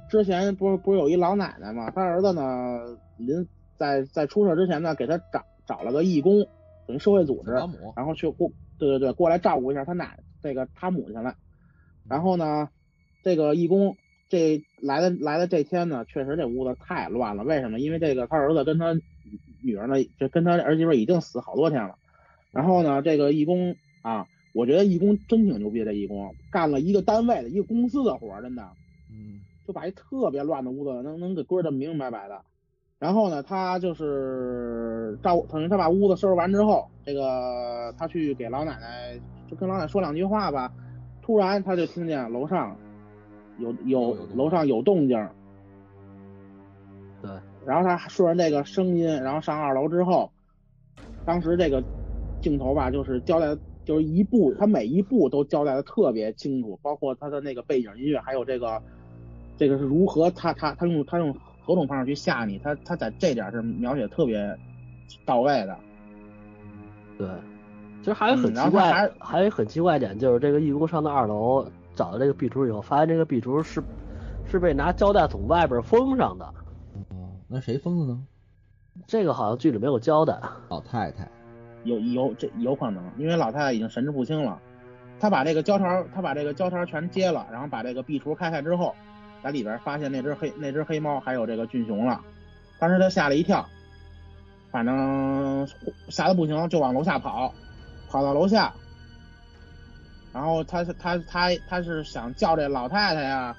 [0.10, 2.80] 之前不是不是有一老奶奶嘛，她儿子呢
[3.18, 6.48] 临在在出事之前呢，给她找找了个义工，
[6.88, 7.52] 等于社会组织，
[7.96, 11.36] 然后去过对对对过来照顾一下她奶这个她母亲了。
[12.08, 12.70] 然后呢，
[13.24, 13.98] 这个义工
[14.34, 17.44] 这来的来的这天呢，确实这屋子太乱了。
[17.44, 17.80] 为什么？
[17.80, 18.92] 因为这个他儿子跟他
[19.62, 21.94] 女儿呢，就跟他儿媳妇已经死好多天了。
[22.52, 25.86] 然后呢，这个义工啊，我觉得义工真挺牛逼的。
[25.86, 28.68] 这义工干了一个单位的一个公司的活儿，真的
[29.12, 32.42] 嗯，就把一特别乱的屋子能能给归的明明白白的。
[32.98, 39.16] 然后呢，他就是照等于他把屋子收拾完之后，这个他去给老奶奶
[39.48, 40.74] 就跟老奶奶说两句话吧，
[41.22, 42.76] 突然他就听见楼上
[43.58, 45.18] 有有楼上有动静，
[47.22, 47.32] 对，
[47.66, 50.32] 然后他顺着这个声音，然后上二楼之后，
[51.26, 51.84] 当时这个
[52.42, 58.82] 镜头吧，就是交代，就是一步，他每一步都交代的特别清楚，包括他的那个背景音乐，还有这个
[59.56, 61.34] 这个是如何，他他他用他用
[61.66, 64.58] 何种方式去吓你，他他在这点是描写特别
[65.26, 65.78] 到位的。
[67.18, 67.28] 对，
[68.00, 73.84] 其实还有很奇怪，还还有很奇怪一点，就是这个义工上到二楼找到这个壁橱以后，发现这个壁橱是
[74.50, 76.46] 是被拿胶带从外边封上的，
[77.10, 78.24] 哦，那谁封的呢？
[79.08, 80.40] 这个好像剧里没有交代。
[80.70, 81.28] 老太太，
[81.84, 84.60] 有有这有可能，因为老太太已经神志不清了，
[85.20, 88.94] 她把这个胶条，她把这个胶条全揭了，然后把这个壁橱开开之后，
[89.44, 92.22] 在里边发现那只黑那只黑猫还有这个俊雄了，
[92.80, 93.66] 当时她吓了一跳，
[94.72, 95.68] 反正
[96.10, 97.52] 吓得不行，就往楼下跑，
[98.10, 98.72] 跑到楼下，
[100.34, 103.56] 然后他他他他是想叫这老太太呀，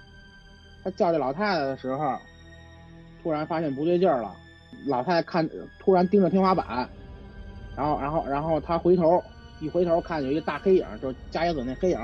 [0.83, 2.19] 他叫这老太太的时候，
[3.23, 4.35] 突然发现不对劲儿了，
[4.87, 6.89] 老太太看突然盯着天花板。
[7.77, 9.21] 然后，然后，然后他回头
[9.61, 11.99] 一回头看有一个大黑影，就是加野子那黑影，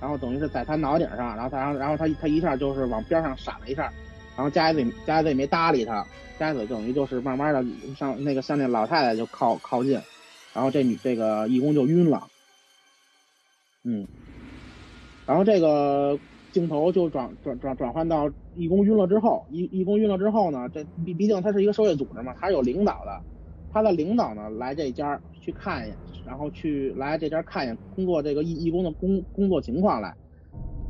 [0.00, 3.92] 然后等于是在他脑顶上，然后他，然后他他一下就是往边上闪了一下，
[4.36, 6.04] 然后加野子加野子也没搭理他，
[6.36, 7.64] 加野子等于就是慢慢的
[7.96, 9.92] 向那个向那老太太就靠靠近，
[10.52, 12.26] 然后这女这个义工就晕了，
[13.84, 14.06] 嗯，
[15.26, 16.18] 然后这个
[16.52, 23.20] 镜头就转转转转换到义工晕了之后，义义工晕了之后呢，这毕毕竟他是一个社会组织嘛，他是有领导的。
[23.72, 30.12] 他的领导呢来这家去看一眼，然后去来这家看一眼工作这个义义工的工工作情况来。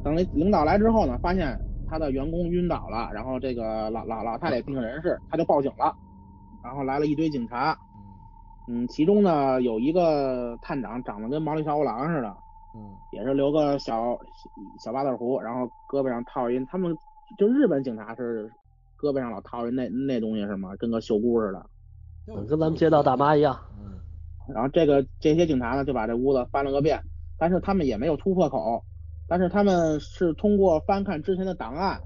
[0.02, 1.54] 等那领导来之后呢，发现
[1.86, 5.94] 他的员工晕倒了，然后这个老老老太太病人世，他就报警了，
[6.64, 7.76] 然后来了一堆警察，
[8.66, 12.34] 嗯，其中呢有一个探长长得跟毛利小五郎似的，
[12.74, 14.18] 嗯，也是留个小
[14.78, 16.96] 小八字胡，然后胳膊上套一，他们
[17.38, 18.48] 就日本警察是
[18.98, 20.76] 胳膊上老套一那那东西是吗？
[20.76, 21.58] 跟个袖箍似的。
[22.28, 23.58] 嗯跟咱们街道大妈一样。
[23.76, 23.98] 嗯，
[24.54, 27.02] 然后这个这些警察呢就把这屋子翻了个遍，
[27.38, 28.84] 但是他们也没有突破口，
[29.26, 32.00] 但是他们是通过翻看之前的档案，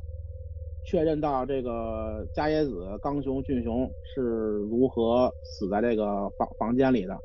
[0.86, 4.22] 确认到这个加野子、刚雄、俊雄是
[4.70, 7.18] 如何死在这个房房间里的。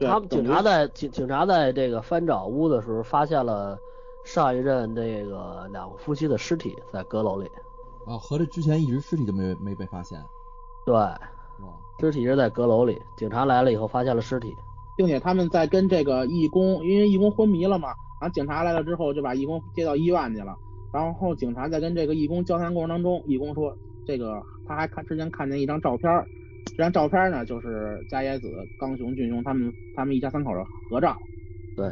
[0.00, 3.78] 他们警察在警警察在这个翻找屋的时候，发现了
[4.24, 7.48] 上一任这个两个夫妻的尸体在阁楼里。
[8.06, 10.20] 啊，合着之前一直尸体都没没被发现，
[10.84, 11.18] 对，哇，
[12.00, 14.54] 尸体是在阁楼里，警察来了以后发现了尸体。
[14.96, 17.88] 并且他们在跟这个义工，因为义工昏迷了嘛，
[18.20, 20.56] 然后警察来了之后就把义工接到医院去了。
[20.90, 26.26] 然后警察在跟这个义工交谈过程当中，义工说这个他还看之前看见一张照片儿，
[26.76, 31.16] 这张照片呢就是加野子、刚雄、俊雄他们他们一家三口的合照。
[31.74, 31.90] 对，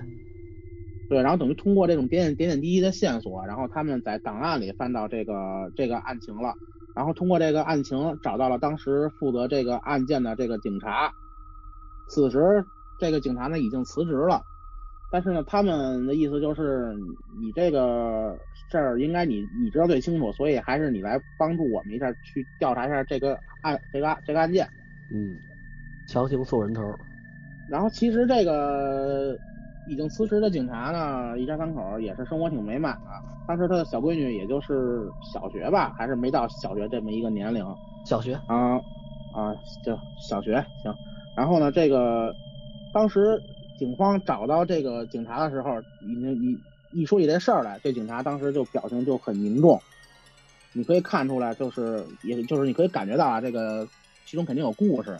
[1.08, 6.54] 对，然后等于通过这种点点点点滴滴的线索，然后他们在档案里翻到这个这个案情了，
[6.94, 11.10] 然后通过这个案情找到了当时负责这个案件的这个警察。
[12.10, 12.64] 此时
[12.98, 14.42] 这个警察呢已经辞职了，
[15.10, 16.94] 但是呢他们的意思就是
[17.40, 18.38] 你这个
[18.74, 24.66] 事儿应该你你知道最清楚，所以还是你来帮助我们一下去调查一下这个案这个案这个案件。
[25.12, 25.36] 嗯，
[26.08, 26.82] 强行送人头。
[27.70, 29.36] 然后其实这个
[29.88, 33.06] 已经辞职的警察呢，一家三口也是生活挺美满的。
[33.46, 37.64] 当时他的小闺女也就是小学吧，还是没到小学这么一个年龄
[38.04, 38.74] 小学啊
[39.32, 39.54] 啊，
[39.84, 39.96] 就
[40.28, 40.92] 小学行。
[41.36, 42.34] 然后呢，这个
[42.92, 43.40] 当时
[43.78, 46.58] 警方找到这个警察的时候，已经一
[46.94, 49.82] 一说起这事儿来，这警察当时就表情就很凝重。
[50.72, 53.86] 你可以看出来，就是也就是你可以感觉到啊，这个
[54.24, 55.18] 其中肯定有故事。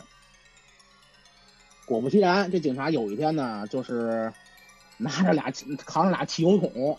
[1.85, 4.31] 果不其然，这警察有一天呢，就是
[4.97, 5.51] 拿着俩
[5.85, 6.97] 扛着俩汽油桶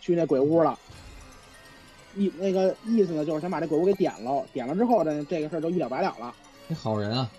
[0.00, 0.78] 去那鬼屋了。
[2.14, 4.44] 意那个意思呢，就是想把这鬼屋给点了。
[4.52, 6.34] 点了之后呢，这个事儿就一了百了了。
[6.66, 7.30] 你好人啊！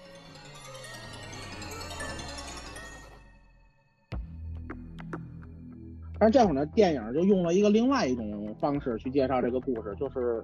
[6.20, 10.44] 但是这会儿呢，电影就用了一个另外一种方式去介绍这个故事，就是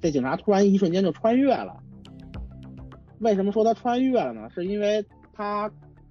[0.00, 1.76] 这警察突然一瞬间就穿越了。
[3.18, 4.48] 为什么说他穿越了呢？
[4.48, 5.04] 是因为
[5.34, 5.70] 他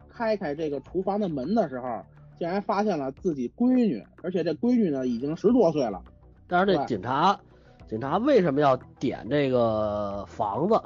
[0.09, 2.01] 开开这个厨房的门的时候，
[2.37, 6.01] 竟然发现了自己闺女，而且这闺女呢已经十多岁了。
[6.47, 7.39] 但是这警察，
[7.87, 10.79] 警察为什么要点这个房子？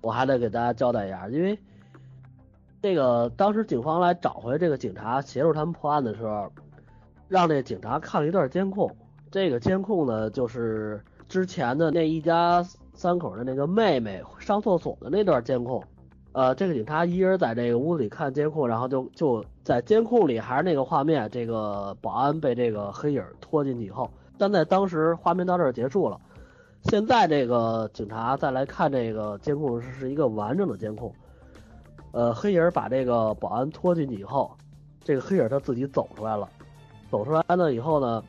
[0.00, 1.58] 我还得给大家交代一下，因为
[2.80, 6.50] 这个当时警方来找回这个警察协助他们破案的时候，
[7.30, 8.90] 让这警察看了一段监控。
[9.30, 12.60] 这个监控呢，就是之前的那一家
[12.92, 15.82] 三口的那个妹妹上厕所的那段监控。
[16.32, 26.18] 呃，这个警察一人在这个屋子里看监控，然后就就在监控里还是那个画面，这个保安被这个黑影拖进去以后，但在当时画面到这儿结束了。
[26.84, 31.12] 现在这个警察再来看这个监控是是一个完整的监控，
[32.10, 34.50] 呃，黑影把这个保安拖进去以后，
[35.04, 36.48] 这个黑影他自己走出来了，
[37.10, 38.22] 走出来了以后呢，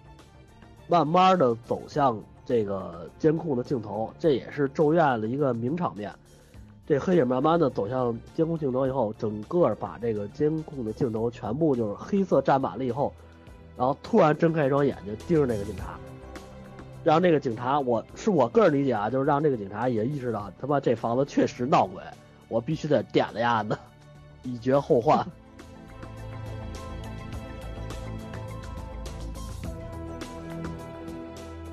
[0.88, 6.11] 慢慢的走向这个监控的镜头，这也是《咒怨》的一个名场面。
[6.88, 13.13] 这黑影慢慢的走向监控镜头以后，整个把这个监控的镜头全部就是黑色占满了以后，
[13.77, 15.97] 然后突然睁开一双眼睛盯着那个警察，
[17.03, 22.03] 让那个警察，我是我个人理解啊，就是让这个警察也意识到他妈这房子确实闹鬼，
[22.49, 23.77] 我必须得点了丫的，
[24.43, 25.25] 以绝后患。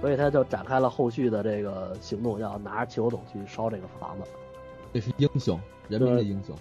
[0.00, 4.28] 所以他就展开了后续的这个行动，要拿着汽油桶去烧这个房子。
[4.92, 6.54] 这是英雄，人民的英雄。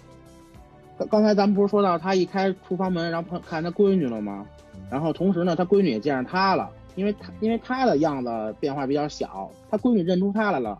[0.98, 4.46] 刚刚才咱们不是说到他一开厨房门，然后碰看他闺女了吗？
[4.90, 10.76] 然后同时呢，他闺女也见着他了，因为他因为他的样子变化比较小，他闺女认出他来了，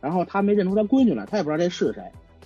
[0.00, 2.02] 然后他没认出他闺女来，他也不知道这是谁。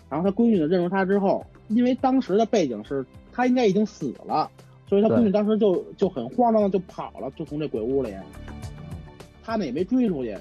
[0.09, 4.50] 然后他闺女呢认出他之后，因为当时的背景是他应该已经死了，
[4.88, 8.14] 所以他闺女当时就就很慌张的就跑了，就从这鬼屋里。
[9.43, 10.36] 他呢也没追出去，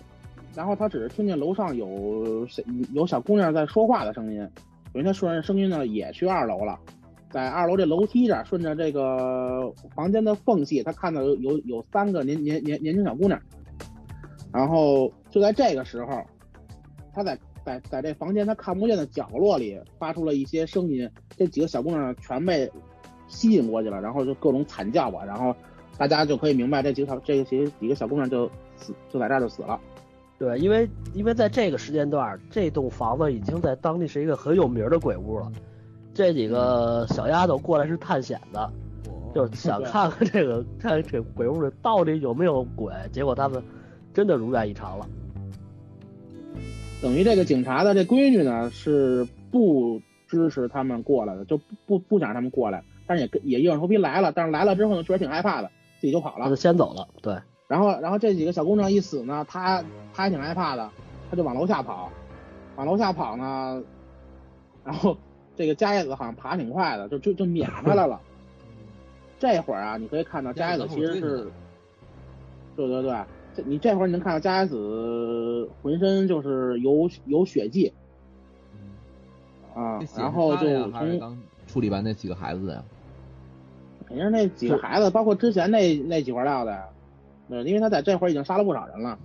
[0.56, 2.62] 然后他只是听见楼上有小
[2.94, 4.48] 有小姑娘在说话的声音，
[4.94, 6.78] 等于他顺着声音呢也去二楼了，
[7.30, 13.40] 在二楼这楼梯这儿顺着这个房间的缝隙，他看到有有有三个年年年年轻小姑娘，
[14.52, 16.22] 然后就在这个时候，
[17.14, 22.70] 他在在在这房间他看不见的角落里发出了一些声音，这几个小姑娘全被
[23.28, 25.56] 吸引过去了，然后就各种惨叫吧，然后
[25.98, 28.50] 大家就可以明白这几个小这些几个小姑娘就
[28.82, 29.80] 死就在这儿就死了。
[30.38, 35.52] 对，因为因为在这个时间段，这栋房子已经在当地是一个很有名的鬼屋了。
[36.14, 38.70] 这几个小丫头过来是探险的，
[39.34, 42.92] 就是想看看这个看这鬼屋里到底有没有鬼。
[43.12, 43.64] 结果他们
[44.14, 45.08] 真的如愿以偿了。
[47.02, 54.32] 等于这个警察的这闺女呢是不支持他们过来的，就不不不想让他们过来，但是也跟也硬着头皮来了。
[54.32, 56.56] 但是来了之后呢，确实挺害怕的，自己就跑了就。
[56.56, 57.08] 先走了。
[57.22, 57.36] 对，
[57.72, 59.82] 然后然后这几个小姑娘一死呢，他
[60.14, 60.90] 他还挺害怕的，
[61.30, 62.12] 他就往楼下跑，
[62.76, 63.82] 往楼下跑呢，
[64.84, 65.16] 然后
[65.56, 68.20] 这个加叶子好像爬挺快的，就就就撵回来了。
[69.40, 71.50] 这会儿啊，你可以看到加叶子其实是，
[72.76, 73.18] 对对对，
[73.56, 77.94] 这你这会儿你能看到加叶子浑身就是有有血迹
[79.74, 82.84] 啊然后就从刚处理完那几个孩子的呀？
[84.06, 86.78] 肯定是那几个孩子，包括之前那那几块料的
[87.52, 89.20] 对，因为他在这会儿已经杀了不少人了。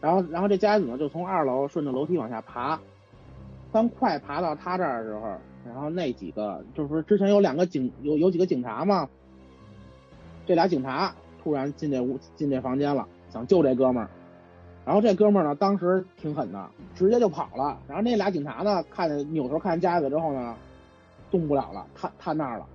[0.00, 2.80] 然后，然后这家子呢就从二楼顺着楼梯往下爬，
[3.70, 5.36] 当快爬到他这儿的时候，
[5.66, 9.08] 然后那几个就是之前有两个警有有几个警察嘛，
[10.46, 14.08] 这俩警察突然进这屋进这房间了，想救这哥们儿。
[14.84, 17.78] 然后这哥们儿呢，当时挺狠的，直接就跑了。
[17.86, 20.56] 然后那俩警察呢，看见扭头看见佳子之后呢，
[21.30, 22.66] 动不了了，瘫瘫那儿了。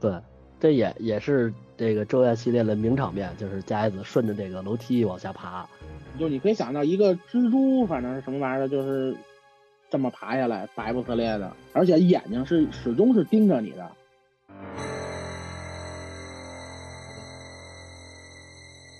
[0.00, 0.10] 对，
[0.58, 5.66] 这也也是这个《咒怨》系列的名场面，就是加叶子顺着这个楼梯往下爬。
[6.18, 9.14] 就你可以想到一个蜘蛛，反正是什么玩意儿的，就是
[9.90, 13.90] 这么爬下来，白不呲咧的，而且眼睛是始终是盯着你的。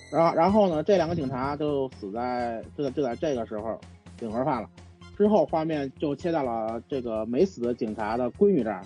[0.09, 3.79] 然后，然后呢，这两个警察就死在就在就在这个时候
[4.19, 4.69] 领盒饭了。
[5.17, 8.81] 之后画面就切到了这个没死的警察的闺女这儿，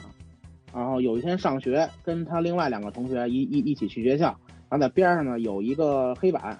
[0.73, 4.27] 然后有一天上学，跟他另外两个同学一一一起去学校，
[4.69, 6.59] 然后在边上呢有一个黑板，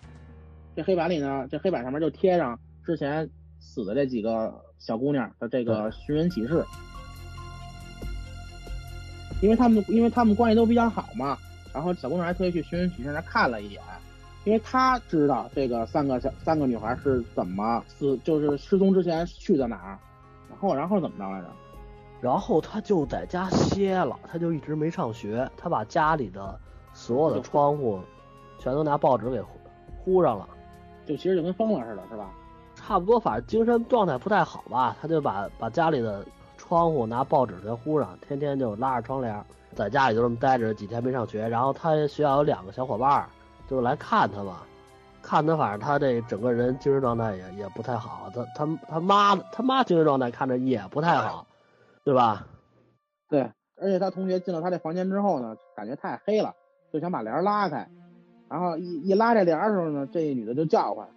[0.75, 6.65] 这黑板里呢，这黑板上面就贴上之前死的这几个小姑娘的这个寻人启事，
[9.41, 11.37] 因为他们因为他们关系都比较好嘛，
[11.73, 13.81] 然后小姑娘还特意去寻人启事那看了一眼。
[14.43, 19.99] 因为她知道这个三个小三个女孩是怎么死，就是失踪之前去的哪儿，
[20.49, 21.47] 然后然后怎么着来着？
[22.21, 26.57] 然后他就在家歇了，他就一直没上学，他把家里的
[26.93, 27.99] 所有的窗户
[28.59, 29.41] 全都拿报纸给
[30.03, 30.47] 糊上了，
[31.05, 32.29] 就其实就跟疯了似的，是吧？
[32.75, 36.23] 差不多，反正精神状态不太好吧，他就把把家里的
[36.57, 39.43] 窗户拿报纸全糊上，天天就拉着窗帘，
[39.75, 41.47] 在家里就这么待着，几天没上学。
[41.47, 43.27] 然后他学校有两个小伙伴。
[43.69, 44.57] 就来看他嘛，
[45.21, 48.29] 看他，反正他这整个人精神状态也也不太好。
[48.35, 51.47] 他他他妈他妈精神状态看着也不太好，
[52.03, 52.47] 对吧？
[53.29, 53.41] 对，
[53.79, 56.55] 而且他同学进了他这房间之后呢，感觉太黑了，
[56.91, 57.87] 就想把帘拉开。
[58.49, 61.07] 然后一一拉这帘的时候呢，这女的就叫唤，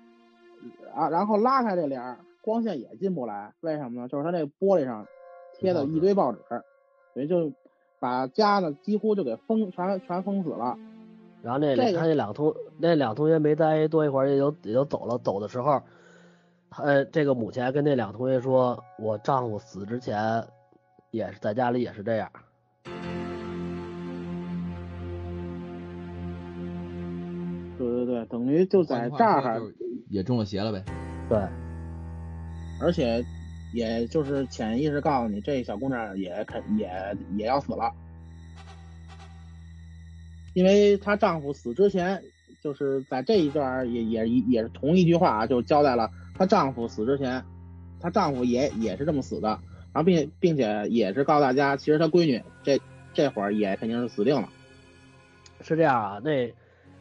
[0.95, 3.53] 啊，然后拉开这帘，光线也进不来。
[3.61, 4.09] 为什么呢？
[4.09, 5.07] 就是他那玻璃上
[5.59, 6.39] 贴的一堆报纸，
[7.15, 7.53] 等于就
[7.99, 10.79] 把家呢几乎就给封全全封死了。
[11.43, 15.19] 然后那他那两同那两同学没待多一会儿也就也就走了。
[15.19, 15.83] 走的时候，
[16.79, 20.47] 呃，这个母亲还跟那两同学说：“我丈夫死之前
[21.15, 22.29] 也是在家里也是这样。”
[27.79, 29.61] 对对对，等于就在这儿
[30.09, 30.85] 也中了邪了呗。
[31.29, 31.39] 对，
[32.81, 33.25] 而且
[33.73, 37.93] 也就是潜意识告诉你，这小姑娘也肯也也要死了。
[40.55, 42.23] 因为她丈夫死之前，
[42.63, 47.45] 就是在这一段也也也是同一句话，就交代了她丈夫死之前，
[48.01, 49.59] 她丈夫也也是这么死的，
[49.95, 52.81] 然后并并且也是告诉大家，其实他闺女这
[53.15, 54.49] 这会儿也肯定是死定了。
[55.61, 56.49] 是这样啊，那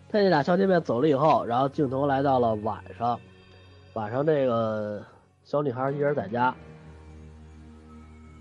[0.10, 3.20] 他那俩小姐妹走了以后，然后镜头来到了晚上，
[3.94, 5.04] 晚上这个
[5.44, 6.54] 小女孩一人在家，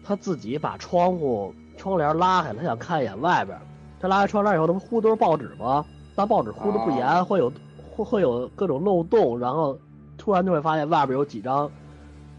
[0.04, 3.58] 她自己把窗户窗帘拉开，她想看一眼外边。
[3.98, 5.82] 她拉开窗帘以后，她不糊都是报纸吗？
[6.14, 7.50] 那报纸糊的不严，会有
[7.90, 9.78] 会会有各种漏洞，然后
[10.18, 11.70] 突然就会发现外边有几张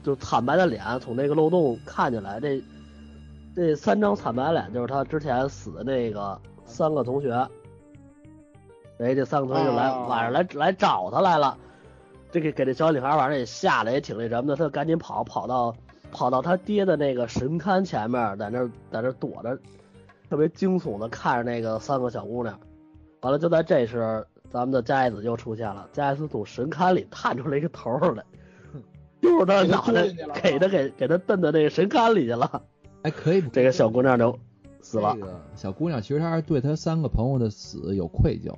[0.04, 2.40] 就惨白的脸从那个漏洞看起来。
[2.40, 2.62] 这
[3.56, 7.32] 这三张惨白脸就是他之前死的那个三个同学。
[9.00, 11.58] 哎，这三个同学就来晚上来来找他来了，
[12.32, 15.76] 这个给这小女孩晚上也吓得也挺那什么的，他就赶紧跑跑到
[16.12, 19.58] 跑到他爹的那个神龛前面，在那在那躲着。
[20.30, 22.60] 特别惊悚的看着那个三个小姑娘，
[23.22, 25.88] 完了就在这时，咱们的加子就出现了。
[25.94, 28.24] 加斯从神龛里探出来一个头来，
[29.24, 30.06] 就是他脑袋
[30.42, 32.62] 给他给给他蹬到那个神龛里去了。
[33.04, 34.38] 哎，可以，这个小姑娘就
[34.82, 35.18] 死了。
[35.56, 38.54] 小姑娘其实她是对她三个朋友的死有愧疚。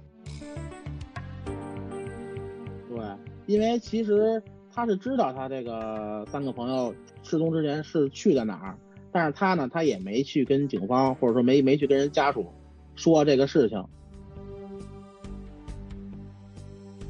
[2.89, 2.99] 对，
[3.45, 4.41] 因为其实
[4.73, 8.75] 她是知道她这个三个朋友失踪之前是去的哪儿。
[9.11, 12.47] 但是她呢，她也没去跟警方，或者说没没去跟人家属
[12.95, 13.85] 说这个事情。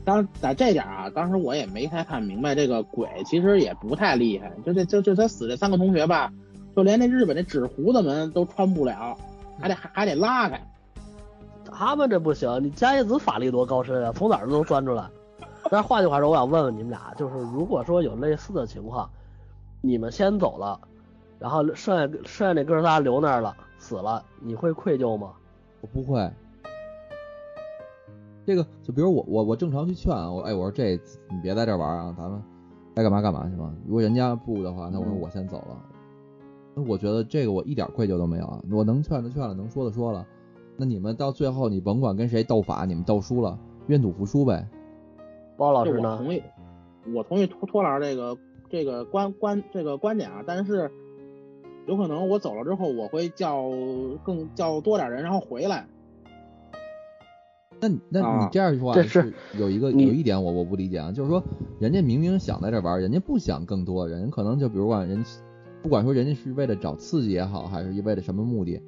[0.05, 4.51] 当在这点啊，当时我也没太看明白，这个鬼其实也不太厉害。
[4.65, 6.31] 就这就就他死这三个同学吧，
[6.75, 9.17] 就连那日本那纸糊的门都穿不了，
[9.59, 10.61] 还得还得拉开。
[11.65, 15.03] 他们这不行，你加叶子法力多高深啊，从哪儿都能钻出来。
[15.69, 19.09] 但是换句话说，我想问问你们俩，就是如果说有类似的情况，
[19.81, 20.79] 你们先走了。
[21.37, 25.33] 然后剩下剩下那哥仨留那儿了，死了，你会愧疚吗？
[25.81, 26.31] 我不会。
[28.45, 30.91] 这个就比如我我我正常去劝啊，我哎我说这
[31.31, 32.41] 你别在这玩啊，咱们
[32.93, 33.73] 该干嘛干嘛去吧。
[33.85, 35.81] 如果人家不的话，那我说我先走了。
[36.75, 40.25] 那我觉得这个我一点愧疚都没有啊，我能劝的劝了，能说的说了。
[40.77, 44.67] 那你们到最后你甭管跟谁斗法，你们斗输了，愿赌服输呗。
[45.57, 46.11] 包老师呢？
[46.11, 46.43] 我同意，
[47.15, 48.37] 我同意托托老师这个
[48.69, 50.91] 这个观观这个观点啊，但是。
[51.87, 53.69] 有可能我走了之后，我会叫
[54.23, 55.87] 更叫多点人，然后回来。
[57.79, 61.43] 那那你这样说是有一个有一点我我不理解啊，就是说
[61.79, 65.23] 人家明明想在这玩，人家不想更多人，可能就比如说人，
[65.81, 68.81] 不管说人家是为了找刺激也好，还是为了什么目的，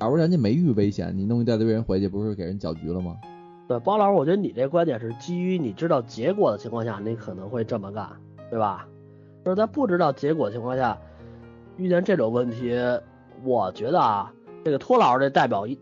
[0.00, 3.16] 假如人家没遇危险，你弄一大堆人回去，不是给人搅局了吗？
[3.66, 8.08] 对，包老师，我觉得你这观点是基于你知道结果的情况下，你可能会这么干，
[8.50, 8.86] 对吧？
[9.44, 10.98] 就是在不知道结果情况下。
[11.76, 12.76] 遇见这种问题，
[13.44, 15.78] 我觉得啊，这个托老师这代表一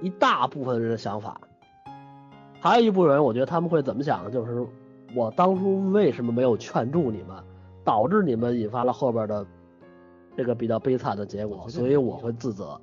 [0.00, 1.40] 一大部分人的想法，
[2.62, 4.30] 还有一部分人，我觉得他们会怎么想呢？
[4.30, 4.64] 就是
[5.16, 7.36] 我当初为什么没有劝住你们，
[7.82, 9.44] 导致你们引发了后边的
[10.36, 12.80] 这个比较悲惨的结果，所以我会自责。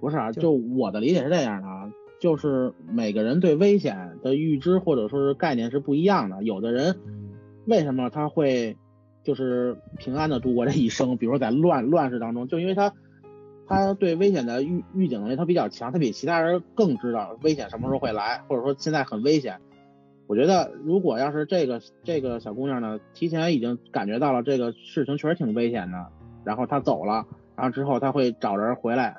[0.00, 6.42] 不是啊，就就我的理解是这样的啊，就是每个人对危险的预知或者说是概念是不一样的。
[6.42, 7.30] 有的人嗯
[7.66, 8.76] 为什么他会
[9.22, 11.16] 就是平安的度过这一生？
[11.16, 12.92] 比如说在乱乱世当中，就因为他
[13.72, 19.58] 他对危险的预预警能力他比较强，他比其他人更知道危险什么时候会来，或者说现在很危险。
[20.28, 26.06] 我觉得如果要是这个这个小姑娘呢，提前已经感觉到了这个事情确实挺危险的，
[26.44, 29.16] 然后她走了，然后之后她会找人回来，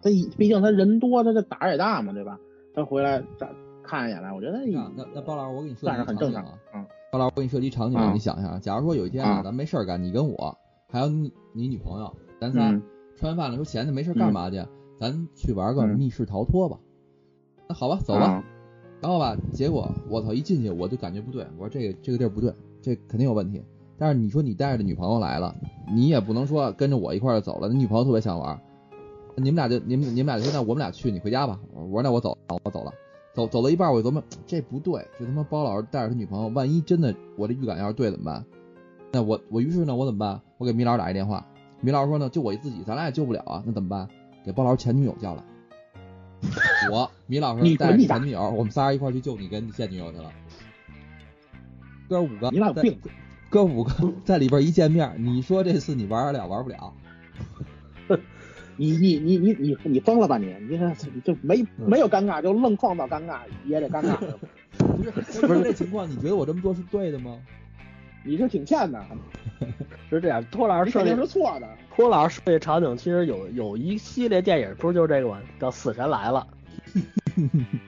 [0.00, 2.38] 他一毕竟他人多，他这胆儿也大嘛，对吧？
[2.74, 3.48] 他回来找
[3.82, 6.52] 看一眼来，我觉得那那那包老师，我给你设计算是很正常啊。。
[6.74, 10.58] 嗯包老师，我给你设计一场景，嗯你想一下，假如说有一天啊，嗯咱没事儿干，你跟我
[10.90, 12.82] 还有你你女朋友，咱仨嗯
[13.16, 14.62] 吃完饭了说闲着没事干嘛去？
[14.98, 16.78] 咱去玩个嗯密室逃脱吧。
[17.68, 18.26] 那好吧，走吧。
[18.26, 18.44] 啊
[19.00, 22.50] 然后吧，结果我操，一进去我就感觉不对，我说这个这个地儿不对，
[22.80, 23.62] 这肯定有问题。
[23.98, 25.54] 但是你说你带着女朋友来了，
[25.92, 28.58] 你也不能说跟着我一块儿走了，那女朋友特别想玩，
[29.36, 31.60] 你们俩就你们你们俩就说那我们俩去，你回家吧。
[31.74, 32.90] 我说那我走，我走了，
[33.34, 38.42] 走走到一半我琢磨这不对，这他妈包老师带着他女朋友，万一真的我这预感要是对怎么办？
[39.12, 40.40] 那我我于是呢我怎么办？
[40.56, 41.46] 我给米老师打一电话，
[41.84, 44.08] 米老师说呢就我自己，咱俩也救不了啊，那怎么办？
[44.42, 45.42] 给包老师前女友叫来。
[46.90, 50.32] 我米老师带着前女友，我们仨人一块去救你跟现女友去了。
[52.08, 52.98] 哥五个，你俩有病！
[53.50, 53.92] 哥五个
[54.24, 56.94] 在里边一见面，你说这次你玩得了玩不了？
[58.76, 60.54] 你你你你你你疯了吧你？
[60.68, 64.16] 你这就没嗯没有尴尬，就愣创造尴尬，也得尴尬。
[64.80, 67.38] 不是，不是这情况，你觉得我这么做是对的吗？
[68.24, 69.04] 你是挺欠的，
[70.10, 71.68] 是这样，托老师设定是错的。
[71.94, 75.40] 托老师设计场景其实有有一系列电影，不是就是这个吗？
[75.60, 76.46] 叫《死神来了》。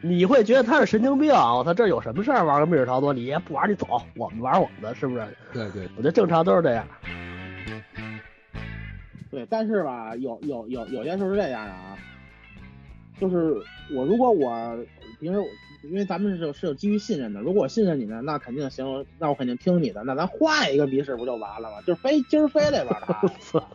[0.03, 1.33] 你会觉得他是神经病，
[1.65, 3.13] 他这有什么事儿玩个密室逃脱？
[3.13, 5.27] 你也不玩，你走，我们玩我们的，是不是？
[5.53, 6.87] 对对，我觉得正常都是这样。
[9.31, 11.97] 对，但是吧，有有有有些时候是这样的啊，
[13.21, 13.55] 就是
[13.93, 14.77] 我如果我
[15.21, 15.41] 平时
[15.83, 21.81] 因为咱们是有是有基于信任的，如果我信任你呢，那肯定行，那我肯定听你的，那咱换一个密室不就完了吗？
[21.87, 23.15] 就是非今儿非得玩它。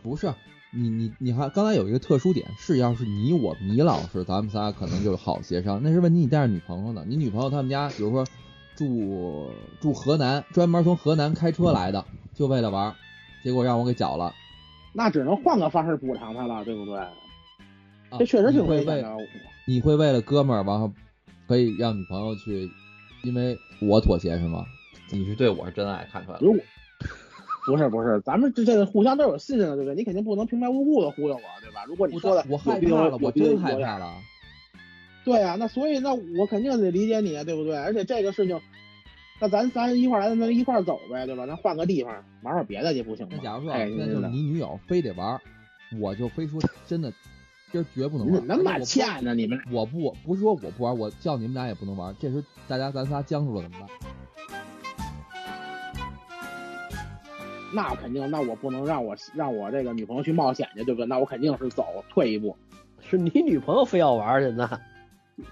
[0.02, 0.32] 不是
[0.74, 5.80] 你你你还刚才有一个特殊点，是要是你我米老师，咱们仨可能就好协商。
[5.82, 8.26] 那是问题，你带着女朋友呢，你女朋友他们家比如说
[8.74, 9.50] 住
[9.80, 12.94] 住河南，专门从河南开车来的，就为了玩，
[13.44, 14.32] 结果让我给搅了。
[14.94, 16.96] 那只能换个方式补偿他了，对不对？
[16.98, 19.16] 啊这确实挺你会为危险的。
[19.66, 20.92] 你会为了哥们儿，然后
[21.52, 22.70] 可以让女朋友去，
[23.24, 24.64] 因为我妥协是吗？
[25.10, 26.42] 你是对我是真爱，看出来了。
[26.42, 26.62] 如果
[27.68, 29.94] 不是不是，咱们这这个互相都有信任的，对不对？
[29.94, 31.84] 你肯定不能平白无故的忽悠我，对吧？
[31.86, 34.14] 如果你说的我害有怕了，我真害怕了。
[35.26, 37.76] 对啊，那所以那我肯定得理解你，对不对？
[37.76, 38.58] 而且这个事情，
[39.38, 41.46] 那咱咱一块儿来，咱一块儿走呗，对吧？
[41.46, 43.42] 咱换个地方玩会别的去不行吗那？
[43.42, 45.38] 假如说啊，哎，现在就是，你女友非得玩，
[46.00, 47.12] 我就非说真的，
[47.72, 49.34] 今儿绝不能玩那么欠呢？
[49.34, 52.14] 你们不，我不不是说我不玩，我叫你们俩也不能玩。
[52.20, 53.88] 这时候大家咱仨僵住了怎么办？
[57.74, 61.06] 那肯定，那我不能让我让我这个女朋友去冒险去，对不对？
[61.06, 62.54] 那我肯定是走，退一步，
[63.00, 64.78] 是你女朋友非要玩去呢？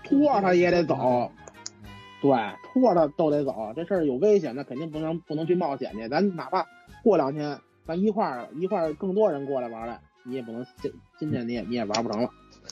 [0.05, 1.33] 拖着她也得走。
[2.21, 2.31] 对，
[2.75, 6.07] 拖着都得走，这事儿有危险，那肯定不能不能去冒险去。
[6.07, 6.67] 咱哪怕
[7.03, 12.31] 过两天，咱一块儿一块儿更多人过来玩来，你也不能今今天你也你也玩不成了。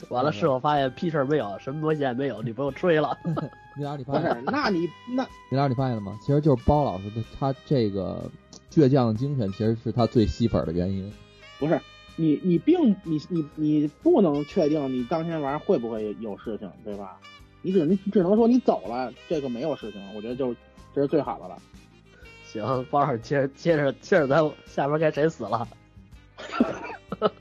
[0.09, 3.17] 完了，事后发现屁事儿没有，什么东西也没有，女朋友吹了。
[3.77, 6.17] 米老师你发现，那你那米老师你发现了吗？
[6.21, 8.29] 其实就是包老师的他这个
[8.71, 11.11] 倔强的精神，其实是他最吸粉的原因。
[11.57, 11.79] 不是
[12.15, 17.17] 你你并你你你不能确定你当天晚上会不会有事情，对吧？
[17.61, 20.55] 你只你只能说你走了，这个没有事情，我觉得就
[20.93, 21.57] 这是最好的了。
[22.45, 25.67] 行，包老师接着接着接着，咱下边该谁死了？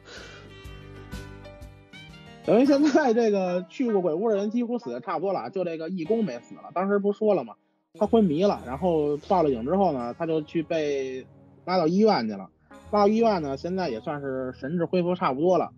[2.49, 6.71] 等于现在这个去过鬼屋的人几乎死的差不多了，就这个义工没死了。
[6.73, 7.57] 当时不是说了吗？
[7.99, 11.27] 他昏迷了，然后报了警之后呢，他就去被
[11.67, 12.49] 拉到医院去了。
[12.91, 15.73] 拉到医院呢，现在也算是神志恢复差不多了。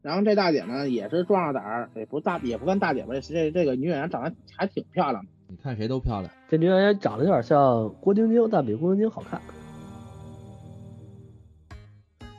[0.00, 5.30] 然后这大姐呢，也是壮着胆儿，也不大，也不算大姐吧，这这这个女演员长得还挺漂亮的。
[5.48, 6.32] 你看谁都漂亮。
[6.48, 9.42] 这女演员长得有点像郭晶晶，但比郭晶晶好看。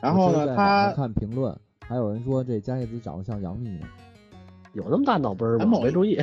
[0.02, 1.56] 然后呢，她看评论，
[1.88, 3.88] 还有人说这加叶子长得像杨幂呢。
[4.74, 5.60] 有那么大脑杯儿吗？
[5.60, 6.16] 咱某没注意。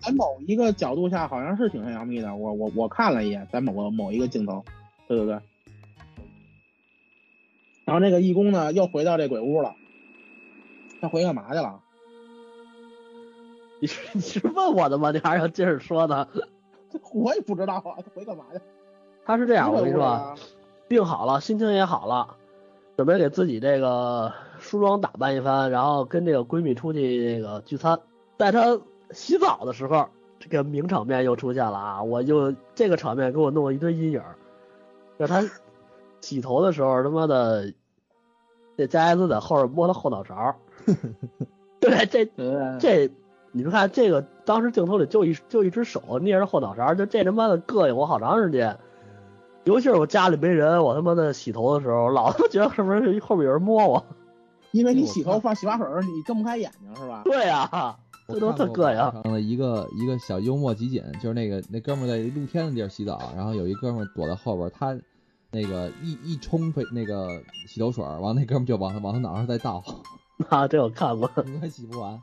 [0.00, 2.34] 在某一个角度下，好像是挺像杨幂的。
[2.34, 4.64] 我我我看了一眼，在某个某一个镜头，
[5.06, 5.38] 对对对。
[7.84, 9.74] 然后那个义工呢又回到这鬼屋了，
[11.00, 11.80] 他回干嘛去了？
[13.80, 15.10] 你是你是问我的吗？
[15.10, 16.26] 你还是要接着说呢？
[17.12, 18.60] 我也不知道啊，他回干嘛去？
[19.24, 20.34] 他是这样，我跟你说，啊，
[20.88, 22.36] 病好了，心情也好了，
[22.96, 27.98] 准备给自己这个梳妆打扮一番，然后跟这个闺蜜出去那个聚餐。
[28.38, 28.78] 在她
[29.10, 30.08] 洗澡的时候，
[30.38, 32.02] 这个名场面又出现了啊！
[32.02, 34.36] 我就这个场面给我弄了一堆阴影儿。
[35.18, 35.42] 就是她
[36.20, 37.72] 洗头的时候，他妈的
[38.76, 40.54] 这加埃斯在后边摸她后脑勺。
[41.80, 43.10] 对，这对这，
[43.52, 48.78] 你们看这个，当时镜头里就一就一只手捏着后脑勺，就这他妈的膈应我好长时间。
[49.64, 54.06] 尤其是我家里没人，我他妈的洗头的时候，老他 妈觉得是不是后面有人摸我？
[54.72, 57.22] 因为你洗头放洗发水儿，你睁不开眼睛是吧？
[57.24, 57.96] 对呀、
[58.28, 58.98] 我这都特看过膈应。
[58.98, 64.96] 网上的一个一个小幽默集锦，就是那个那哥们儿在露天的地儿洗澡，然后有一哥们儿躲在后边儿，他
[65.50, 69.82] 那个一一冲飞那个洗头水儿，完了那哥们儿就往他往他脑上再倒，
[70.48, 71.28] 啊，这我看过。
[71.44, 72.20] 永远洗不完。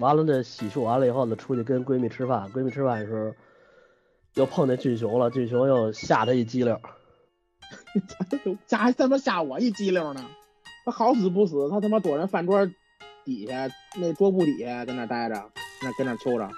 [0.00, 2.50] 完了，这洗漱完了以后呢，出去跟闺蜜吃饭。
[2.50, 3.32] 闺蜜吃饭的时候，
[4.34, 6.76] 又碰见俊雄了，俊雄又吓她一激灵。
[8.66, 10.24] 吓还他妈吓我一激灵呢！
[10.84, 12.66] 他好死不死，他他妈躲人饭桌
[13.24, 15.50] 底下那桌布底下，在那待着，
[15.82, 16.50] 那跟那抽着。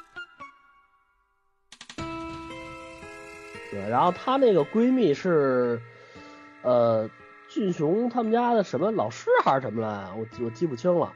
[3.71, 5.81] 对，然后她那个闺蜜是，
[6.63, 7.11] 呃，
[7.49, 11.13] 俊雄他们家的什么老师还是什么来，我我记不清了。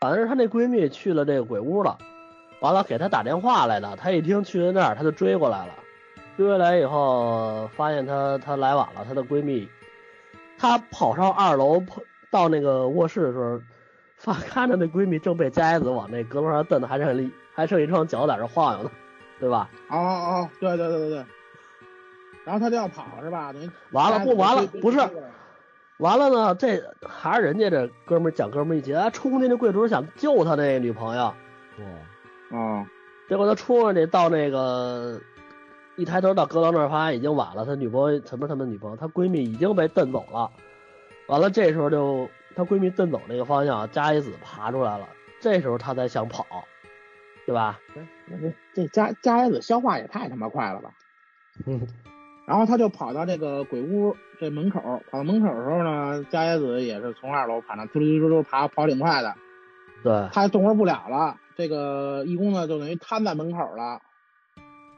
[0.00, 1.98] 反正是她那闺蜜去了这个鬼屋了，
[2.60, 5.74] 完了给她打电话来的，她一听去了那儿，她就追过来了。
[6.36, 9.68] 追回来以后，发现她她来晚了，她的闺蜜，
[10.58, 13.60] 她跑上二楼，碰到那个卧室的时候，
[14.16, 18.90] 发看着那闺蜜正被加埃子往那胳膊上蹬的，还剩一还剩一双脚在这晃悠呢，
[19.40, 19.70] 对吧？
[19.88, 21.24] 哦哦，对对对对对。
[22.44, 23.52] 然后他就要跑是吧？
[23.52, 24.98] 等于完了不完了不是
[25.98, 31.22] 完了呢，这还是人家这哥们儿讲哥们儿义气，冲进那柜主想救他那女朋友，
[32.50, 32.86] 哇，哦，
[33.28, 35.18] 结果他冲上去到那个
[35.96, 40.50] 一抬头到阁楼那儿，发现已经晚了，他女朋友什么什么女朋友，她闺蜜已经被蹬走了。
[41.26, 45.08] 完了这时候就她闺蜜蹬走那个方向，加一子爬出来了，
[45.40, 46.46] 这时候她才想跑，
[47.46, 47.80] 对吧？
[48.26, 50.90] 那这这加加耶子消化也太他妈快了吧！
[51.66, 51.80] 嗯，
[52.46, 54.80] 然后他就跑到这个鬼屋这门口，
[55.10, 59.34] 跑到门口的时候呢，加耶子也是从二楼爬上，突溜溜溜爬，跑挺快的，
[60.02, 61.36] 对，他动弹不了了。
[61.56, 64.02] 这个义工呢，就等于瘫在门口了。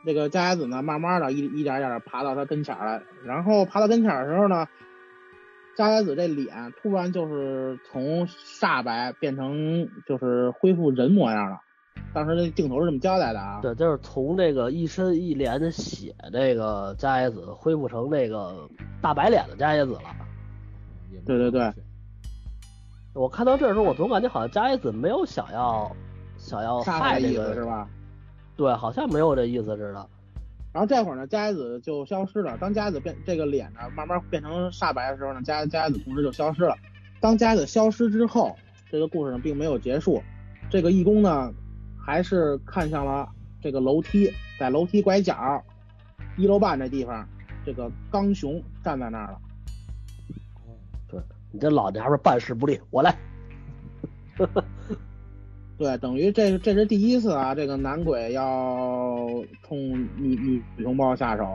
[0.09, 4.66] 这个加野子呢，慢慢的一一点一点爬到他跟前儿来，然后爬到跟前儿的时候呢，
[5.76, 11.61] 加野子这脸突然就是从煞白变成就是恢复人模样了。
[12.14, 13.61] 当时那镜头是这么交代的啊。
[13.61, 18.66] 对，就是从这个一身一脸的血，这个加野子恢复成那个
[19.02, 20.00] 大白脸的加野子了。
[21.26, 21.70] 对对对
[23.12, 25.94] 我看到这时候，我总感觉好像加野子没有想要
[26.38, 27.86] 想要杀的意害这个思是吧？
[28.59, 30.09] 对，好像没有这意思似的。
[30.72, 32.59] 然后这会儿呢，佳子就消失了。
[32.59, 36.76] 当佳子变这个脸呢慢慢变成煞白的时候呢，佳佳子同时就消失了。
[37.20, 38.54] 当佳子消失之后，
[38.90, 40.20] 这个故事呢并没有结束。
[40.68, 41.54] 这个义工呢
[42.04, 43.28] 还是看向了
[43.62, 44.28] 这个楼梯，
[44.59, 45.64] 在楼梯拐角
[46.36, 47.26] 一楼半这地方，
[47.64, 49.40] 这个刚雄站在那儿了。
[51.50, 53.16] 你这老娘们办事不力，我来。
[55.79, 59.29] 对，等于这这是第一次啊，这个男鬼要
[59.62, 59.79] 冲
[60.16, 61.47] 女女女同胞下手。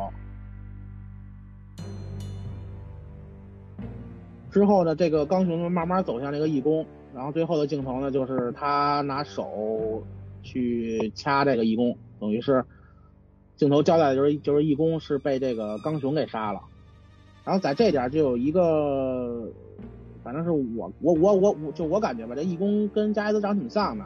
[4.49, 10.01] 之后呢，这个刚雄慢慢走向这个义工，然后最后的镜头呢，就是他拿手
[10.41, 12.63] 去掐这个义工，等于是
[13.57, 16.61] 镜头交代的就是就是义工是被这个刚雄给杀了。
[17.43, 19.51] 然后在这点就有一个，
[20.23, 24.05] 反正是我我我我我就我感觉吧，这义工跟加耶子长挺像的。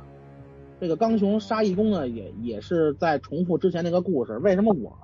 [0.79, 4.37] 这个刚雄杀义工呢，也也是在重复之前那个故事。
[4.39, 4.95] 为什么我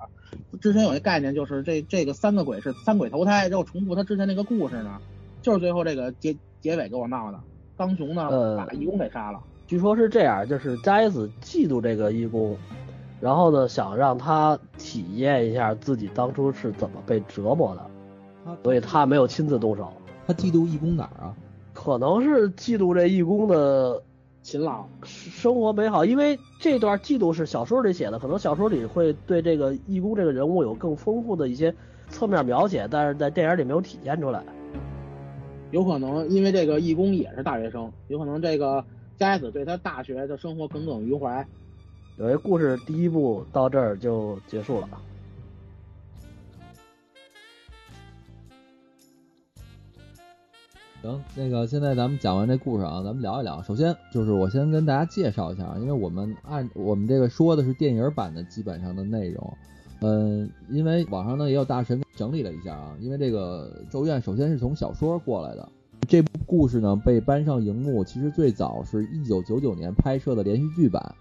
[0.60, 4.98] 之前有一概念，就是这这个三个鬼是三鬼投胎，然后重复他之前那个故事呢？
[5.42, 7.40] 就是最后这个结结尾给我闹的。
[7.76, 9.40] 刚雄呢，呃把义工给杀了。
[9.66, 12.56] 据说是这样，就是加耶子嫉妒这个义工，
[13.20, 19.92] 然后呢想让他体验一下自己当初是怎么被折磨的，所以他没有亲自动手。
[20.26, 21.34] 他嫉妒义工哪儿啊？
[21.72, 24.02] 可能是嫉妒这义工的
[24.42, 31.74] 勤劳，生活美好，因为这段嫉妒是小说里写的，可能小说里会对这个义工这个人物有更丰富的一些
[32.08, 34.44] 侧面描写，但是在电影里没有体现出来。
[35.70, 38.84] 有可能因为这个义工也是大学生，有可能这个
[39.16, 41.44] 佳子对他大学的生活耿耿于怀。
[42.16, 44.88] 有一故事第一部到这儿就结束了。
[51.04, 53.62] 行，那个现在咱们讲完这故事啊，咱们聊一聊。
[53.62, 59.54] 首先就是我先跟大家介绍一下啊，因为我们按我们这个说的是电影版的基本上的内容，
[60.00, 65.68] 嗯，因为网上呢也有大神整理了一下啊，因为这个《咒怨》首先是从小说过来的，
[66.08, 71.14] 这部故事呢被搬上荧幕，其实最早是一九九九年拍摄的连续剧版，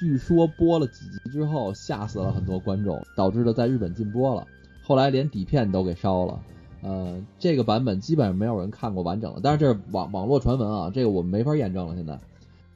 [0.00, 4.44] 据说播了几集之后吓死了很多观众，导致的在日本禁播了，
[4.82, 6.40] 后来连底片都给烧了。
[6.80, 12.12] 呃，这个版本基本上没有人看过完整的，但是这是网网络传闻啊，这个我们没法验证了现在。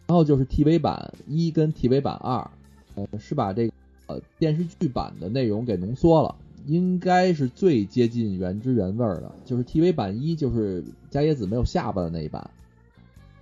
[0.08, 2.50] 然后就是 TV 版一跟 TV 版二，
[2.96, 3.72] 呃，是把这个
[4.08, 6.34] 呃电视剧版的内容给浓缩了，
[6.66, 9.32] 应该是最接近原汁原味的。
[9.44, 12.50] 就是 TV 版一就是加野子没有下巴的那一版，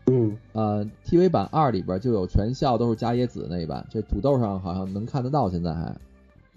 [0.06, 5.96] 嗯，呃，TV 版二里边就有全校都是加野子的那一版，这土豆上好像能看得到现在还。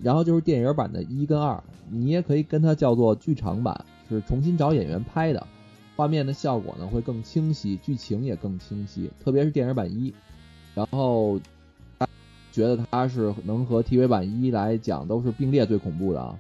[0.04, 5.47] 然后就是电影版的一跟二，你也可以跟它叫做剧场版，是重新找演员拍的，
[5.95, 10.14] 画面的效果呢会更清晰，剧情也更清晰，特别是电影版一。
[10.76, 11.39] 然后
[12.51, 16.38] 觉得它是能和 TV 版一来讲都是并列最恐怖的啊。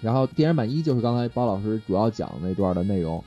[0.00, 3.24] 然后电影版一就是刚才包老师主要讲那段的内容，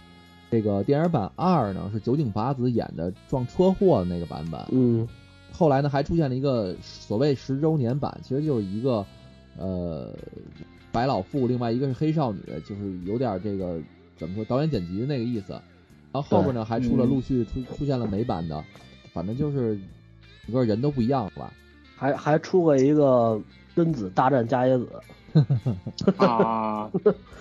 [0.50, 4.66] 这个电影版二呢是酒井法子演的撞车祸的那个版本。
[4.72, 5.06] 嗯，
[5.52, 9.06] 后来呢还出现了一个所谓十周年版，其实就是一个。
[9.58, 10.14] 呃，
[10.92, 13.80] 白老妇，另外一个是黑少女，就是有点这个
[14.18, 15.54] 怎么说导演剪辑的那个意思。
[16.12, 18.64] 然后后边呢还出了陆续出出现了美版的，
[19.14, 19.78] 反正就是
[20.46, 21.54] 整个人都不一样了吧？
[21.96, 23.42] 还还出过一个
[23.76, 24.90] 贞子大战伽椰子。
[26.18, 26.90] 啊，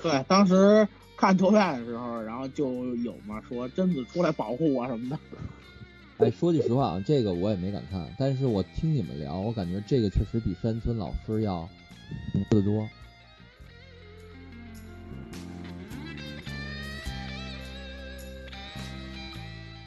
[0.03, 0.87] 对，当时
[1.17, 5.19] 看图片的时候，然后就有嘛说贞子出来保护我什么的。
[6.19, 11.69] 哎，说句实话啊，这个我也没敢看，但是我听你们聊，我感觉这个确实比山村老师要。
[12.33, 12.89] 恐怖的多，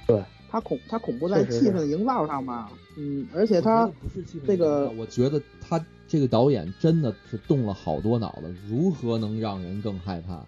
[0.07, 10.45] 对他恐他恐怖在气氛营造上嘛，嗯，而且他不是气氛这个，我觉得他这个导演真的是动了好多脑子，如何能让人更害怕？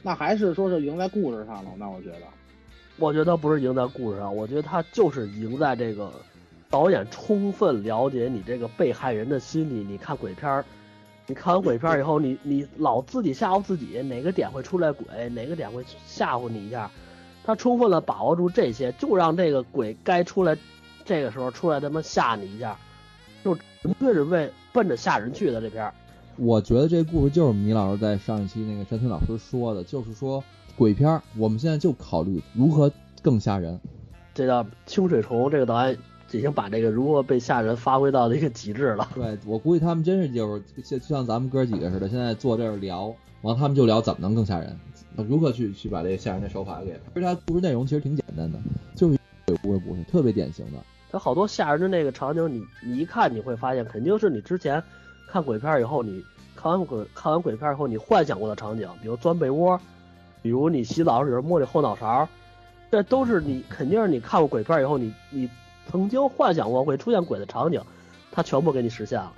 [0.00, 1.70] 那还是说是赢在故事上了？
[1.76, 2.26] 那我觉得，
[2.98, 6.12] 我觉得不是赢在故事上，我觉得他就是赢在这个
[6.70, 9.84] 导演充分了解你这个被害人的心理。
[9.84, 10.64] 你看鬼片儿。
[11.26, 16.90] 你看完鬼片以后，你你老自己吓唬自己，哪个点会出来鬼，哪个点会吓唬你一下，
[17.44, 20.56] 他充分的把握住这些，就让这个鬼该出来，
[21.04, 22.76] 这个时候出来他妈吓你一下，
[23.44, 25.90] 就纯粹是为奔着吓人去的这片。
[26.36, 30.42] 我觉得这故事就是米老师在上一期那个山村老师说的，就是说
[30.76, 32.90] 鬼片我们现在就考虑如何
[33.22, 33.78] 更吓人。
[34.34, 35.96] 这叫清水虫，这个导演。
[36.32, 39.08] 已经把这个如何被吓人发挥到了一个极致了。
[39.14, 44.76] 对我估计他们真是就是像就像咱们哥几个似的，现在坐这儿聊，完他们就聊怎么能更吓人，
[45.28, 46.98] 如何去去把这个吓人的手法给。
[47.14, 48.58] 其实它故事内容其实挺简单的，
[48.94, 50.78] 就是鬼屋的故事，特别典型的。
[51.10, 54.82] 它好多吓人的那个场景，你你一看你会发现，肯定是你之前
[55.28, 56.24] 看鬼片以后，你
[56.56, 59.78] 看完鬼看完鬼片以后你幻想过的场景，比如钻被窝，
[60.40, 62.26] 比如你洗澡时候摸你后脑勺，
[62.90, 65.48] 这都是你肯定是你看过鬼片以后你你。
[65.92, 67.78] 曾经幻想过会出现鬼的场景，
[68.30, 69.30] 他全部给你实现了。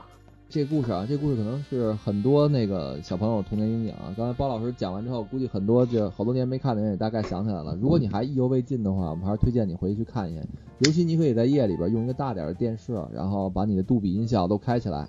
[0.48, 4.14] 这故事啊，这故事可能是很多那个小朋友童年阴影啊。
[4.16, 7.76] 刚才包老师讲完之后，估计很多就好多年没看的人也大概想起来了。
[7.82, 10.46] 如果你还意犹未尽的话，我们还是推荐你回去看一眼。
[10.78, 15.08] 尤其你可以在夜里边用一个大点的电视，然后把你的杜比音效都开起来，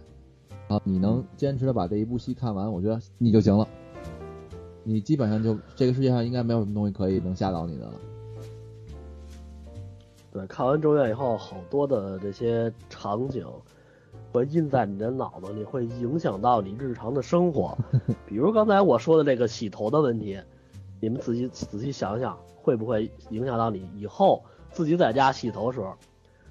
[0.67, 3.67] 啊，你能坚持的把这一部戏看完，我觉得你就行了。
[4.83, 7.93] 你基本上就这个世界上应该没有什么东西可以能吓到你的了。
[10.35, 13.47] 对，看完《咒怨》以后，好多的这些场景
[14.33, 17.77] 会印在你的脑子里，会影响到你日常的生活。
[18.27, 20.37] 比如刚才我说的这个洗头的问题，
[20.99, 25.95] 你们仔细仔细想想，会不会影响到你以后自己在家洗头时候？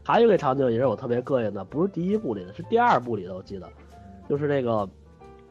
[0.02, 3.68] 还有一个场景也是我特别膈应的，不是第一部里的，是第二部里的，我记得，
[4.26, 4.88] 就是这个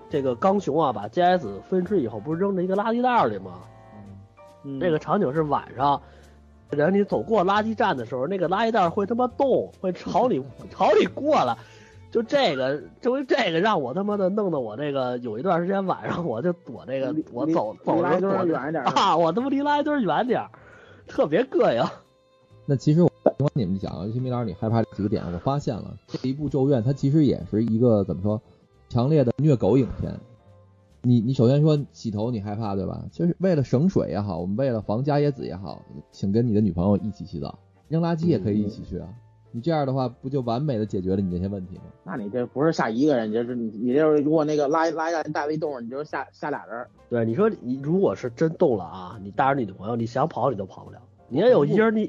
[0.10, 3.60] 这个刚雄啊，把 J.S 分尸以后，不是扔在一个垃圾袋里吗？
[4.64, 6.02] 嗯，这个场景是晚上。
[6.74, 11.58] 人你走过垃圾站的时候，那个垃圾袋会他妈动，会朝你 朝你过来。
[12.12, 20.46] 就这个，就这个让我他妈的弄得我这个有一段时间晚上我就躲这个，我走走离垃圾堆远一点啊，我他妈离垃圾堆远点，
[21.08, 21.84] 特别膈应。
[22.68, 28.40] 那其实我听完你们讲，尤其米老师你害怕几个点，我发现了这一部《咒怨》它其实也是一个怎么说，
[28.90, 30.14] 强烈的虐狗影片。
[31.06, 33.04] 你你首先说洗头你害怕对吧？
[33.12, 35.82] 就是为了省水也好，我们为了防加椰子也好，
[36.12, 39.10] 请跟你的女朋友一起洗澡，扔垃圾也可以一起去啊。
[39.52, 41.84] 你这样的话，不就完美的解决了你这些问题吗？
[42.06, 46.88] 那你这不是下一个人，你这是你你就是如果那个拉拉一下带了一动，你就下下俩人。
[47.10, 51.00] 对，你说你如果是真动了啊，你带着你女朋友，你想跑你都跑不了。
[51.28, 52.04] 你要有一人你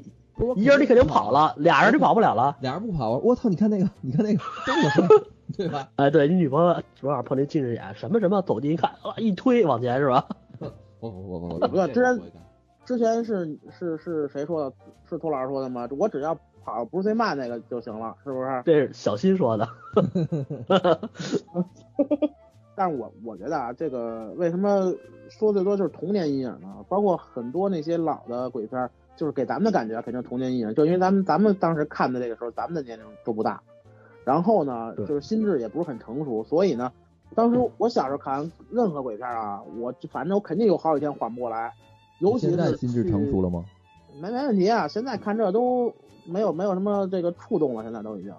[0.55, 2.57] 一人你肯定跑了，俩人你跑不了了。
[2.61, 3.49] 俩人不跑，我操！
[3.49, 5.25] 你看那个，你看那个动了，
[5.57, 5.89] 对吧？
[5.95, 10.27] 哎，对你女朋友昨晚碰见近视眼，什么什么走近一看，啊一推往前是吧？
[10.99, 12.21] 我我我我之前
[12.85, 14.75] 之前是是是谁说的？
[15.09, 15.87] 是托老师说的吗？
[15.99, 18.61] 我只要跑不是最慢那个就行了，是不是？
[18.65, 19.67] 这是小新说的。
[22.77, 24.93] 但是我我觉得啊，这个为什么
[25.29, 26.83] 说最多就是童年阴影呢？
[26.89, 33.61] 包括很多那些老的鬼片，就是给咱们的感觉肯定童年阴影，就因为咱们咱们当时看的这个时候，咱们的年龄都不大，
[34.25, 36.91] 然后呢，就是心智也不是很成熟，所以呢，
[37.33, 41.71] 当时我小时候看任何鬼片啊，我就反正我肯定有好几天缓不过来，
[42.19, 43.63] 尤其是现在心智成熟了，吗？
[44.19, 45.93] 没没问题啊，现在看这都
[46.25, 48.33] 没有没有什么这个触动了，现在都已经。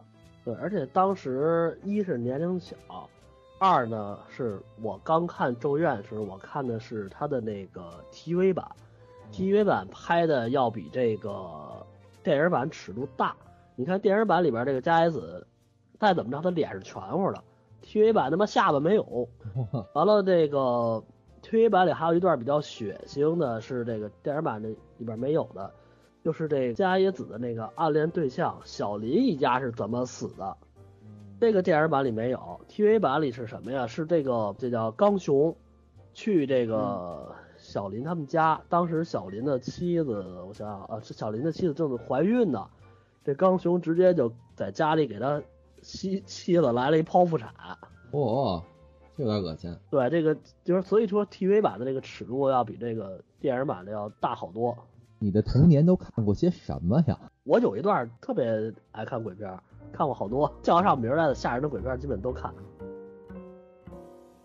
[0.45, 2.76] 对，而且当时一是年龄小，
[3.59, 7.82] 二呢是我刚看《咒怨》时，我看的是他的那个
[8.12, 8.64] TV 版
[9.32, 11.32] ，TV 版拍的要比这个
[12.22, 13.34] 电影版尺度大。
[13.74, 15.47] 你看电影版里边这个加野子，
[15.99, 17.42] 再怎么着他脸是全乎的
[17.82, 19.28] ，TV 版他妈下巴没有。
[19.94, 21.03] 完了这个
[21.42, 24.68] TV 版里还有一段比较血腥的，是这个电影版的
[24.99, 25.72] 里边没有的，
[26.22, 30.57] 就是这加野子的那个暗恋对象小林一家是怎么死的。
[31.38, 33.86] 这个电影版里没有，TV 版里是什么呀？
[33.86, 35.55] 是这个这叫刚雄
[36.14, 42.66] 去这个小林他们家，当时小林的妻子，我想想啊，是小林的妻子正在怀孕呢，
[43.22, 45.42] 这刚雄直接就在家里给他
[45.87, 47.49] 妻妻子来了一剖腹产。
[48.11, 48.61] 哦，
[49.16, 49.72] 这有点恶心。
[49.89, 54.76] 对，这个就是所以说 TV 版的这个尺度要比这个电影版的要大好多。
[55.20, 57.16] 你的童年都看过些什么呀？
[57.45, 59.49] 我有一段特别爱看鬼片，
[59.93, 62.53] 看过好多叫得上名来的吓人的鬼片，基本都看。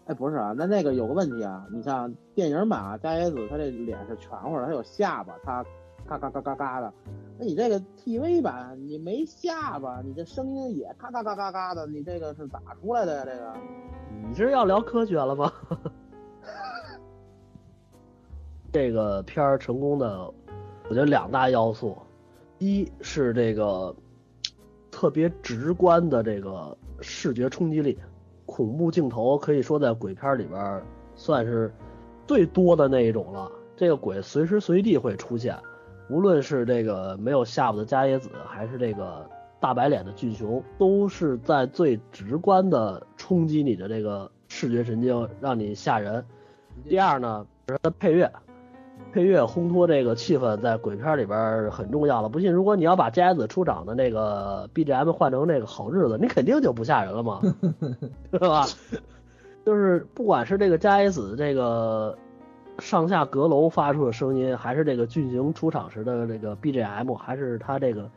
[0.06, 5.66] 哎，不是啊，那那个有个问题啊，你像电影版啊，加野子他这脸是全乎的，他有下巴，他
[6.06, 6.94] 嘎嘎嘎嘎嘎的。
[7.42, 13.24] 你这个 TV 版你没下巴，你这声音也嘎嘎嘎嘎嘎的，你这个是咋出来的呀？
[13.26, 13.54] 这个
[14.28, 15.52] 你这是要聊科学了吗？
[18.72, 20.32] 这个片儿成功的，
[20.88, 21.98] 我觉得两大要素，
[22.60, 23.94] 一是这个
[24.92, 27.98] 特别直观的这个视觉冲击力，
[28.46, 30.84] 恐怖镜头可以说在鬼片里边
[31.16, 31.74] 算是
[32.28, 33.52] 最多的那一种了。
[33.76, 35.58] 这个鬼随时随地会出现，
[36.12, 39.26] 无论是这个没有下巴的加野子，还是这个
[39.62, 46.26] 大白脸的俊雄，都是在最直观的冲击你的这个视觉神经，让你吓人。
[46.90, 48.30] 第二呢，是它的配乐，
[49.14, 52.28] 配乐烘托这个气氛，在鬼片里边儿很重要了。
[52.28, 57.40] 不信，如果你要把加野子出场的那个 BGM 换成那个好日子，你肯定就不吓人了嘛，
[58.34, 58.66] 是吧？
[59.66, 62.18] 就是不管是这个加野子这个
[62.82, 68.10] 上下阁楼发出的声音，还是这个俊行出场时的这个 BGM，还是他这个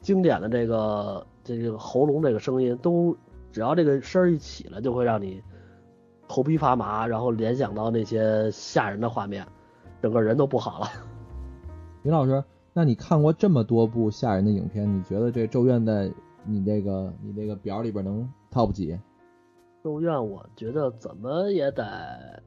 [0.00, 3.14] 经典的这个这个喉咙这个声音，都
[3.52, 5.42] 只要这个声儿一起了，就会让你
[6.26, 9.46] 头皮发麻，然后联想到那些吓人的画面，
[10.00, 10.86] 整个人都不好了。
[12.02, 12.42] 林老师，
[12.72, 16.10] 那你看过这么多部吓人的影片，你觉得这《咒怨》在
[16.44, 18.98] 你这个你这个表里边能 top 几？
[19.84, 22.42] 咒怨我觉得怎么也得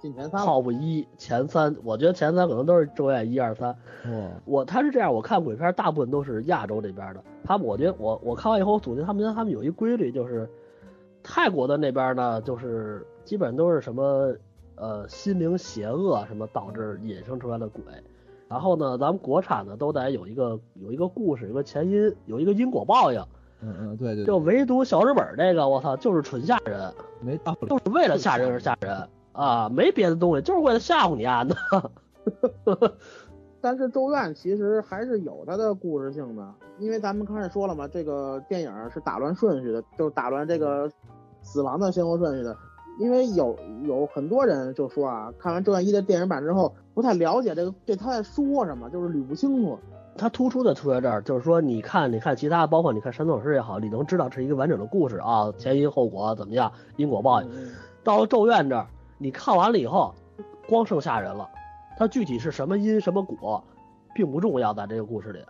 [0.00, 0.46] 进前三了。
[0.46, 3.70] top 一前三，我觉得前三可能都是咒怨一二三。
[4.04, 7.22] 哦，我他是这样，我看鬼片大部分都是亚洲这边的。
[7.44, 10.48] 他们我觉得我我看完以后，我总结他们他们有一规律，就是
[11.22, 14.34] 泰国的那边呢，就是基本都是什么
[14.76, 17.82] 呃心灵邪恶什么导致引生出来的鬼。
[18.48, 23.20] 然后呢，咱们国产的都得有一个有一个故事，有个前因，有一个因果报应。
[23.60, 27.70] 嗯嗯，对对对就，唯独小日本这个，我操，就是纯吓人，没大不了。
[27.70, 28.96] 就是为了吓人而吓人
[29.38, 31.46] 啊，没别的东西，就是为了吓唬你啊！
[33.60, 36.44] 但是《咒怨》其实还是有它的故事性的，
[36.78, 40.90] 因为咱们刚才说了嘛，这个电影是打乱顺序的，就是打乱这个
[41.42, 42.56] 死亡的先后顺序的。
[42.98, 49.78] 因为有有很多人就说啊，看完《咒怨一》的电影版之后，不太了解这个这他在说什么，就是捋不清楚。
[50.16, 57.48] 他突出的出在这儿，就是说，你看，你看其他，包括你看《山洞师》也好，你能知道是一个完整的故事啊，前因后果怎么样，因果报应。
[57.52, 57.70] 嗯
[58.04, 58.86] 到了《咒怨》这儿，
[59.20, 60.14] 你看完了以后，
[60.68, 61.48] 光剩吓人了，
[61.96, 63.62] 它具体是什么因什么果，
[64.14, 65.44] 并不重要，在这个故事里，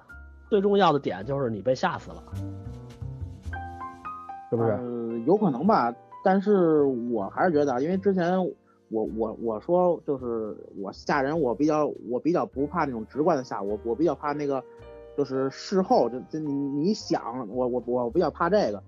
[0.49, 2.23] 最重要的点就是你被吓死了，
[4.49, 4.71] 是不是？
[4.71, 5.95] 呃，有可能吧，
[6.25, 8.43] 但是我还是觉得啊，因为之前
[8.89, 14.65] 我我我说就是我吓人，我比较我比较不怕那种直观的吓，我我比较怕那个
[15.15, 18.83] 就是事后这这你你想，我我我比较怕这个。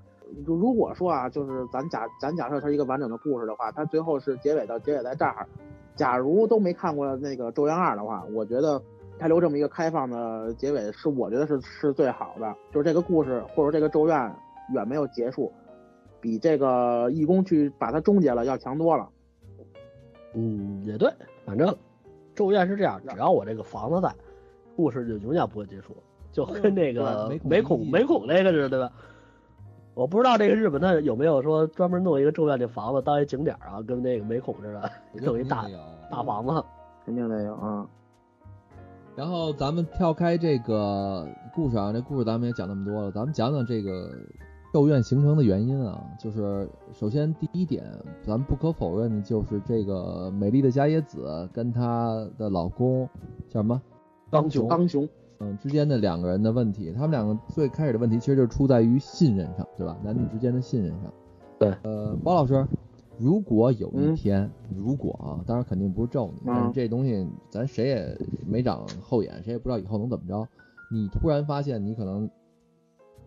[0.46, 5.46] 就如果说啊，就是咱假咱假设它是一个完整的故事的话，它最后是结尾到结尾在这儿。
[5.96, 8.80] 假如都没看过那个《咒怨二》的话，我觉得
[9.18, 12.54] 它留这么一个开放的结尾是我觉得是是最好的。
[12.72, 14.34] 就是这个故事或者这个咒怨
[14.72, 15.52] 远没有结束，
[16.20, 19.08] 比这个义工去把它终结了要强多了。
[20.32, 21.12] 嗯，也对，
[21.44, 21.76] 反正
[22.34, 24.10] 咒怨是这样，只要我这个房子在，
[24.76, 25.94] 故事就永远不会结束，
[26.32, 28.92] 就跟那个对美美孔一孔美孔那个似的，对吧？
[29.94, 35.66] 我不知道这个日本他有没有说专门弄一个咒怨这房子当一景点儿啊，跟那个美孔似的，弄一大
[36.10, 36.64] 大房子。
[37.04, 37.86] 肯定得有啊。
[39.16, 44.10] 然后咱们跳开这个故事啊，这故事咱们也讲那么多了，咱们讲讲这个
[44.72, 46.00] 咒怨形成的原因啊。
[46.18, 47.84] 就是首先第一点，
[48.22, 53.08] 咱们不可否认的就是这个美丽的伽椰子跟她的老公
[53.48, 53.80] 叫什么
[54.30, 55.08] 刚雄刚雄，
[55.40, 59.96] 嗯之间的两个人的问题，他们两个最开始的问题其实就是出在于信任上，对吧？
[60.04, 61.12] 男女之间的信任上。
[61.58, 62.66] 对，呃，包老师，
[63.18, 70.46] 如果有一嗯天，如果啊，当然肯定不是咒你，但是嗯这东西咱谁也没长后眼，谁也不知道以后能怎么着。
[70.92, 72.28] 你突然发现你可能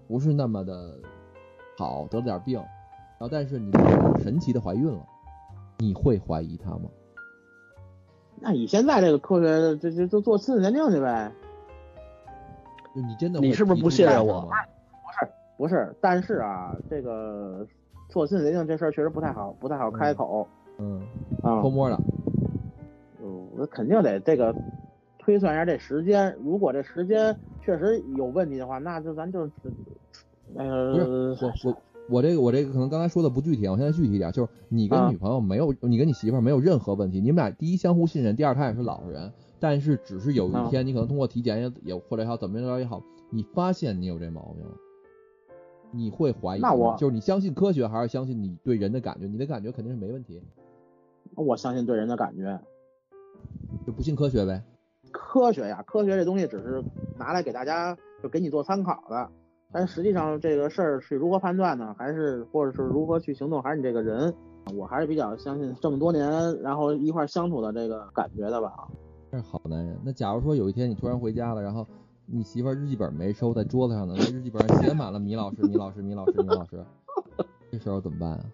[0.07, 0.99] 不是那么的
[1.77, 3.71] 好，得了点病，然后但是你
[4.19, 5.03] 神奇的怀孕了，
[5.79, 6.89] 你会怀疑他吗？
[8.39, 11.31] 那你现在这个科学，这这就做亲子鉴定去呗。
[12.95, 15.31] 就你真的你是不是不信任我不是？
[15.57, 17.65] 不是，但是啊，这个
[18.09, 21.01] 做亲子鉴定这事儿确实不太好，不太好开口嗯，
[21.41, 21.61] 啊。
[21.61, 21.99] 偷摸的。
[23.23, 24.53] 嗯，我肯定得这个
[25.17, 29.49] 推算一下这时间，如果这时间确实有问题的话，那就咱就
[30.53, 31.77] 那不是个我我
[32.09, 39.31] 我这个我这个可能刚才说的不具体，我现在具体一点，就是你跟啊女朋友没有，你跟你媳妇儿没有任何问题，你们俩第一相互信任，第二她也是老实人，
[39.63, 44.75] 但是只是有一啊天你可能通过体检也也或者也好怎么着也好，你发现你有这毛病了，
[45.89, 49.25] 你会怀疑那我就是你相信科学还是相信你对人的感觉？
[49.25, 50.43] 你的感觉肯定是没问题，
[51.35, 52.59] 我相信对人的感觉。
[53.87, 54.61] 就不信科学呗。
[55.13, 56.83] 科学呀，科学这东西只是
[57.17, 59.29] 拿来给大家就给你做参考的，
[59.71, 61.95] 但实际上这个事儿是如何判断呢？
[61.97, 63.61] 还是或者是如何去行动？
[63.63, 64.33] 还是你这个人？
[64.77, 66.29] 我还是比较相信这么多年
[66.61, 68.89] 然后一块儿相处的这个感觉的吧。
[69.33, 69.97] 这是好男人。
[70.03, 71.87] 那假如说有一天你突然回家了，然后
[72.27, 76.85] 你媳妇儿日记本没收在桌子上呢，那日记本上写满了米老师、米老师、米老师、米老师，
[77.71, 78.45] 这时候怎么办啊？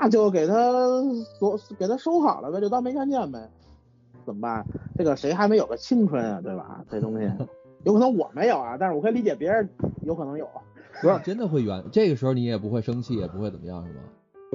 [0.00, 0.52] 那就给他
[1.38, 3.48] 锁，给他收好了呗，就当没看见呗。
[4.26, 4.66] 怎么办？
[4.96, 6.84] 这个谁还没有个青春啊，对吧？
[6.90, 7.30] 这东西
[7.86, 9.68] 有可能我没有啊，但是我可以理解别人
[10.02, 10.48] 有可能有。
[11.00, 14.00] 不是真的会圆，这个时候你也不会生气，也不会怎么样，是吗？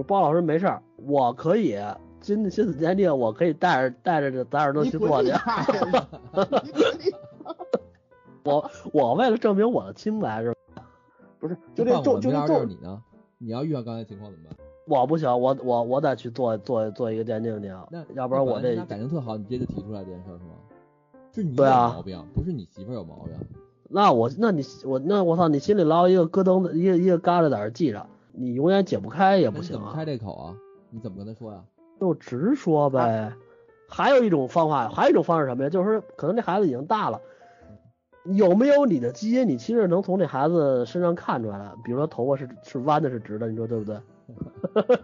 [0.05, 1.77] 包老师没事儿，我可以
[2.23, 5.31] 亲亲子鉴定，我可以带着带着这咱耳朵去做去。
[8.43, 10.83] 我我为了证明我的清白是吧，
[11.39, 12.99] 不是，就这换我米老师咒就这咒你呢？
[13.37, 14.57] 你要遇到刚才情况怎么办？
[14.85, 20.55] 我不行，我我我得去做做做一个鉴定去，那要不然我这感情特好，你直接就提出来这件事儿是吗？
[21.33, 23.33] 是你有对啊毛病，不是你媳妇儿有毛病。
[23.89, 30.55] 那我那你我那我操，你心里捞一个咯噔的一个一个疙瘩在这儿记着，你永远解不开也不行你怎么开，这口啊？
[30.89, 31.63] 你怎么跟他说呀？
[31.99, 33.33] 就直说呗。
[33.87, 35.69] 还有一种方法，还有一种方式什么呀？
[35.69, 37.21] 就是说可能这孩子已经大了，
[38.23, 41.75] 有没有你的基因，你其实能从这孩子身上看出来的。
[41.83, 43.99] 比如说头发是是弯的，是直的，你说对不对？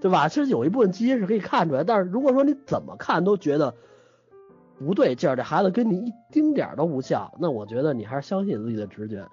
[0.00, 0.28] 对吧？
[0.28, 3.74] 其实有一部分基因是可以看出来，但是如果说你怎么看都觉得
[4.78, 9.26] 不对劲儿，这孩子跟你一丁点儿都不像，那我觉得你还是相信自己的直觉，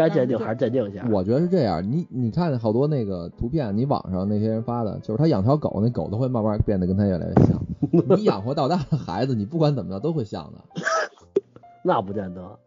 [0.00, 1.06] 该鉴定还是鉴定一下。
[1.10, 7.60] 我觉得是这样，你你看好多那个图片，你网上那些人发的，就是他养条狗，那狗都会慢慢变得跟他越来越像。
[8.16, 10.58] 你养活到大的孩子，你不管怎么着都会像的。
[11.82, 12.58] 那不见得。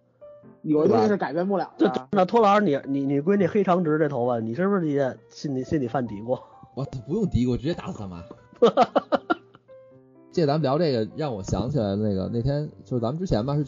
[0.62, 2.08] 有的东西是改变不了这的。
[2.12, 6.40] 那托老师，你你你闺女黑长直这头发，你是不是也心里心里犯嘀咕？
[6.76, 8.24] 我不用嘀咕，直接打死他妈。
[10.32, 13.66] 这咱们聊这个，让我想起来那个那天就是咱们之前吧，是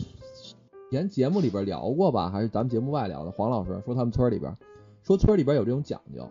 [0.91, 3.31] 前节目里边聊过吧，还是咱们节目外聊的？
[3.31, 4.55] 黄老师说他们村里边
[5.03, 6.29] 说村里边有这种讲究，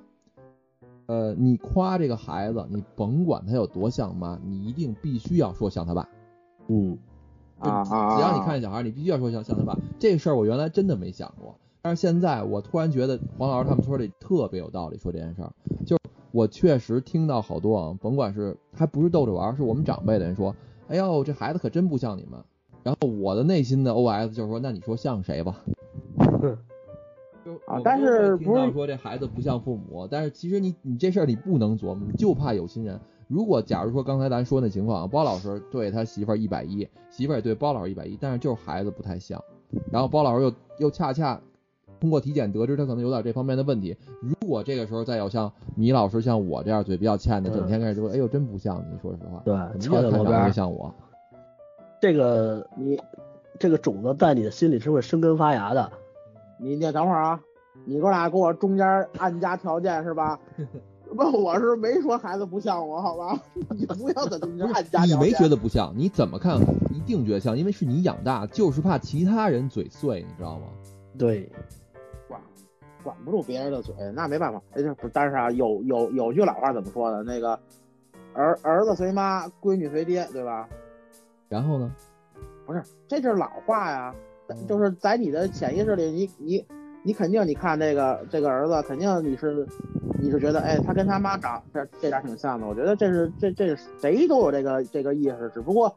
[1.07, 6.09] 呃，你夸这个孩子，你甭管他有多像妈，你一定必须要说像他爸。
[6.69, 6.97] 嗯，
[7.59, 7.85] 啊！
[7.85, 9.79] 只要你看见小孩，你必须要说像像他爸。
[9.99, 15.53] 这事儿我原来真的没想过，但是现在我突然觉得黄老师他们村里特别有道理，说这件事儿，
[15.85, 15.99] 就
[16.31, 20.57] 我确实听到好多啊，甭管是还不是逗着玩，是我们长辈的人说，
[20.89, 22.43] 哎呦这孩子可真不像你们。
[22.85, 25.65] 然后我的内心的 OS 就是说，那你说像谁吧？
[27.45, 32.99] 就啊但是不是说这孩子不像父母，但是其实你你这事儿你不能琢磨，就怕有心人。
[33.27, 39.43] 如果假如说刚才咱说那情况，包老师对他媳妇儿一百一，媳妇儿也对包老师一百一，但是就是孩子不太像，
[39.91, 41.41] 然后包老师又又恰恰
[42.01, 43.97] 通过体检得知他可能有点这方面的问题。
[44.21, 50.95] 如果这个时候再有像米老师像我这样嘴比较欠的，整天开始说，哎呦真不像你，说实话，对怎么越看长敲在路边像我。
[52.05, 53.01] 这个你
[53.59, 55.91] 这个种子在你的心里是会生根发芽的。
[56.61, 57.41] 你你等会儿啊，
[57.87, 58.87] 你哥俩给我中间
[59.17, 60.39] 按加条件是吧？
[61.17, 63.41] 不我是没说孩子不像我，好吧？
[63.75, 65.17] 你不要在中间安加条件。
[65.17, 66.61] 你没觉得不像，你怎么看
[66.93, 70.67] 一定觉得像，因为是你养大，就是怕其他人嘴碎，你知道吗？
[71.19, 71.51] 对，
[72.29, 72.39] 管
[73.03, 74.61] 管不住别人的嘴，那没办法。
[74.73, 77.23] 哎，不，但是啊，有有有句老话怎么说的？
[77.23, 77.59] 那个
[78.35, 80.69] 儿儿子随妈，闺女随爹，对吧？
[81.55, 81.89] 然后呢？
[82.67, 84.13] 不是，这是老话呀，
[84.67, 86.67] 就是在你的潜意识里，你你
[87.05, 89.65] 你肯定你看这个这个儿子，肯定你是
[90.19, 92.67] 你是觉得，哎，他跟他妈长这这点挺像的。
[92.67, 95.97] 我觉得这是这这是谁都有这个这个意识，只不过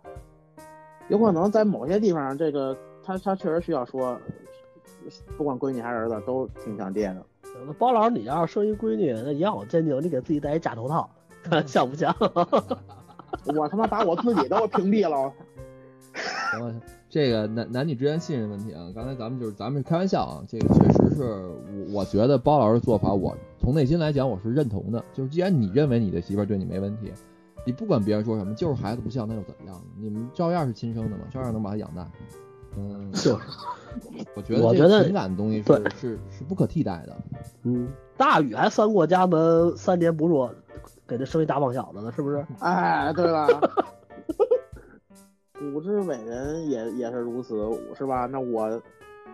[1.07, 4.15] 有可能在某些地方，这个他他确实需要说，
[5.39, 7.25] 不管闺女还是儿子都挺像爹的。
[7.65, 11.09] 那包老师，你要是生一闺女，那也好坚定，你给自己戴一假头套，
[11.41, 12.15] 看 像不像？
[13.55, 15.31] 我他妈把我自己都屏蔽了。
[16.51, 16.73] 行了，
[17.09, 21.23] 这个男男女之间信任问题啊，刚才咱们就是咱们是开玩笑啊，这个确实是
[21.91, 25.03] 我我觉得包老师做法，我从内心来讲我是认同的。
[25.13, 27.11] 就是既然你认为你的媳妇儿对你没问题，
[27.65, 29.79] 你不管别人说什么，就是孩子不像，那又怎么样？
[29.99, 32.09] 你们照样是亲生的嘛，照样能把他养大。
[32.77, 33.45] 嗯， 就是，
[34.35, 37.15] 我觉得我觉得这个情感的东西是是是不可替代的。
[37.63, 40.49] 嗯，大禹还三过家门，三年不入，
[41.07, 42.45] 给他生一大胖小子呢，是不是？
[42.59, 43.47] 哎，对了，
[45.53, 47.55] 古之伟人也也是如此，
[47.95, 48.25] 是吧？
[48.25, 48.69] 那我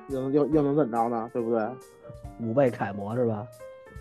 [0.10, 1.30] 又能又又能怎么着呢？
[1.34, 1.68] 对不对？
[2.42, 3.46] 五辈楷模是吧？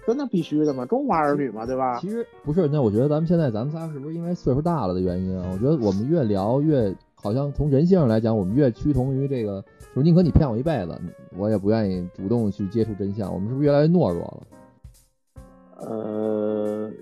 [0.06, 1.98] 真的必须的嘛，中华儿女嘛，对吧？
[2.00, 5.48] 其实不是，那我觉得咱们现在咱们仨是不是因为岁数大了的原因啊？
[5.52, 9.62] 我觉得我们越聊越好像从人性上来讲，我们越趋同于这个，
[9.94, 11.00] 就是宁可你骗我一辈子，
[11.36, 13.32] 我也不愿意主动去接触真相。
[13.32, 14.42] 我们是不是越来越懦弱了？
[15.76, 16.41] 呃，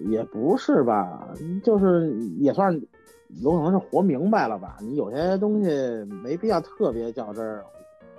[0.00, 1.28] 也不是吧，
[1.62, 2.72] 就是也算
[3.42, 4.76] 有可能是活明白了吧。
[4.80, 5.68] 你有些东西
[6.22, 7.64] 没必要特别较真儿，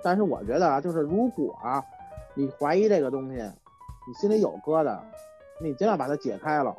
[0.02, 1.82] 但是我觉得啊，就是如果啊，
[2.34, 4.98] 你怀疑这个东西，你心里有疙瘩，
[5.60, 6.74] 你尽量把它解开了，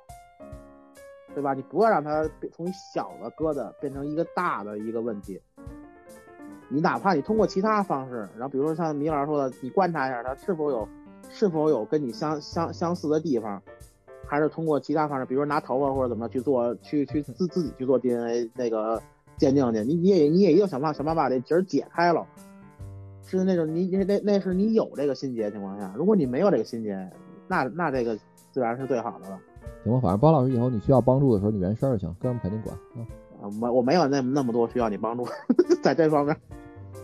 [1.34, 1.54] 对吧？
[1.54, 5.40] 你不要让它从小的疙瘩变成一个大的一个问题。
[6.70, 10.88] 你哪怕你通过其他方式，然后比如说像米老师说的，你观察一下他是否有
[11.30, 13.62] 是否有跟你相相相似的地方，
[14.34, 19.00] 还是通过其他方式，比如说拿头发或者怎么去做，去去自自己去做 DNA 那个
[19.38, 22.26] 鉴定去，你你也你也要想办法想办法把这结儿解开了，
[23.28, 27.08] 是那种你你那那是你有这个心结情况下，如果你没有这个心结，
[27.48, 28.18] 那那这个
[28.52, 29.40] 自然是最好的了。
[29.84, 33.06] 行吧，反正包老师以后你需要帮助的时候，你原声儿就行，哥们儿肯定管啊。
[33.44, 35.28] 啊，我我没有那那么多需要你帮助，
[35.84, 36.36] 在这方面。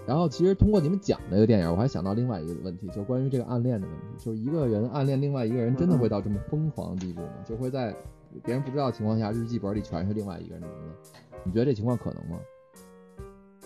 [0.09, 7.29] 然后其实通过你们讲这个电影，我还想到另外一个问题，就是关于这个暗恋的问题，就是一个人暗恋另外一个人，真的会到这么疯狂的地步吗？
[7.45, 7.95] 就会在
[8.43, 11.11] 别人不知道的情况下，日记本里全是另外一个人的名字？
[11.43, 12.39] 你觉得这情况可能吗？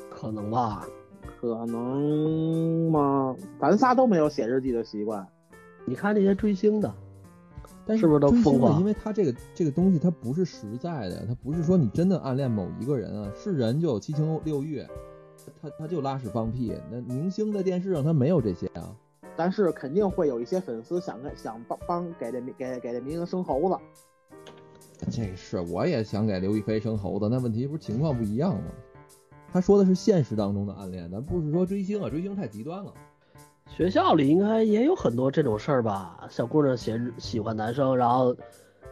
[0.09, 0.85] 可能吧。
[1.39, 3.33] 可能吗？
[3.57, 5.25] 咱仨都没有写日记的习惯。
[5.85, 6.93] 你看那些追星的，
[7.85, 14.85] 但是不是都疯狂因为他这个这个东西，它不是实在的，它不是说你真的暗恋某一个人啊，是人就有七情六欲，
[15.61, 16.73] 他他就拉屎放屁。
[16.91, 18.95] 那明星在电视上他没有这些啊。
[19.35, 23.77] 但是肯定会有一些粉丝想跟想帮帮给这明给给这明星生猴子。
[25.11, 28.71] 这是我也想给刘亦菲生猴子，那问题不是情况不一样吗？
[29.51, 32.93] 他说的是现实当中的暗恋，咱不是说追星啊，追星太极端了。
[33.67, 36.27] 学校里应该也有很多这种事儿吧？
[36.29, 38.35] 小姑娘写喜欢男生，然后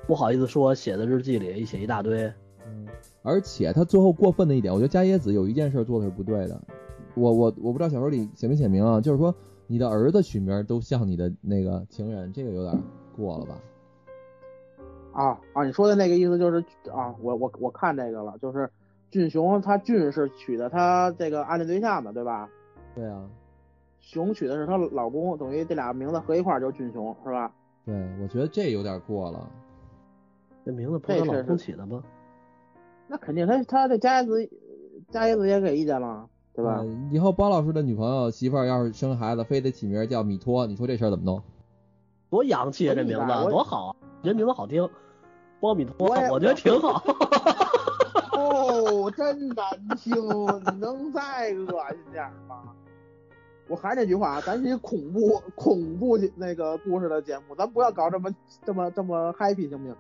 [0.08, 2.24] 不好意思说，写的日记里一写一大堆。
[2.66, 2.88] 嗯，
[3.24, 6.60] 而且他最后过分的一点，我觉得加椰子有一件事做的是不对的。
[7.16, 9.36] 我我我不知道小说里写没写明啊，就是说
[9.68, 12.82] 你的儿子取名都像你的那个情人，这个有点
[13.16, 13.58] 过了吧？
[15.14, 15.66] 啊啊！
[15.66, 18.70] 你说的那个意思就是啊，我我我看这个了，就是
[19.10, 22.50] 俊雄他俊是娶的他这个暗恋对象嘛，对吧？
[22.96, 23.30] 对啊，
[24.00, 27.54] 雄娶的是她老公，等于这俩名字合一块儿就是俊雄，是吧？
[27.86, 29.52] 对，我觉得这有点过了。
[30.66, 32.02] 这名字不是她老公起的吗？
[33.12, 34.50] 那肯定他他这加椰子
[35.10, 36.78] 加椰子也给意见了，对吧？
[36.78, 41.44] 呃以后包老师的女朋友媳妇儿要是生孩子，非得起名叫米托，你说这事儿怎么弄？
[42.30, 42.96] 多洋气啊！
[42.96, 43.96] 这名字多好啊！
[44.24, 44.90] 人名字好听，
[45.60, 47.04] 波米托，我我觉得挺好。
[48.32, 49.66] 哦， 真难
[49.98, 52.64] 听，你能再恶心点吗？
[53.68, 58.34] 我还是那句话啊，咱是一恐怖恐怖那个故事的节目，咱不要搞这么
[58.66, 59.94] 这么这么 happy 行不行？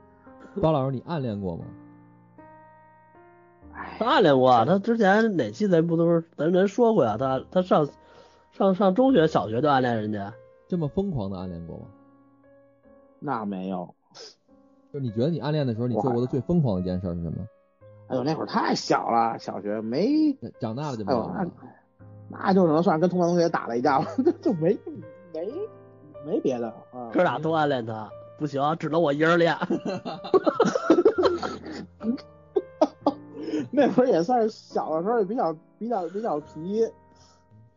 [0.62, 1.66] 包老师，你暗恋过吗？
[4.00, 7.18] 他暗恋过啊，他之前哪期咱不都是咱咱说过呀？
[7.18, 7.88] 他他上
[8.52, 10.34] 上上中学、小学就暗恋人家，
[10.68, 11.86] 这么疯狂的暗恋过吗？
[13.20, 13.94] 那没有，
[14.92, 17.38] 就你觉得你暗恋的时候，你做过的最疯狂的一件事是什么？
[18.08, 21.32] 哎呦，那会儿太小了，小学没，长大了就没有。
[22.30, 24.78] 那就只能算是跟同班同学打了一架了， 就就没
[25.34, 25.52] 没
[26.26, 27.10] 没别的啊。
[27.14, 29.56] 哥俩都暗恋他，不行，只能我一人练。
[33.74, 36.86] 那会儿也算是小的时候也比较比较比较皮，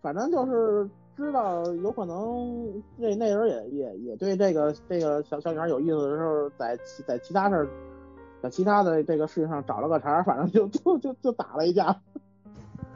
[0.03, 7.69] 反正就是知道有可能那那时候也也也对这个这个小小女孩有意思的时候，在其在其他事儿，
[8.43, 11.97] 在其他的这个事情上找了个茬儿，反正就就就就打了一架。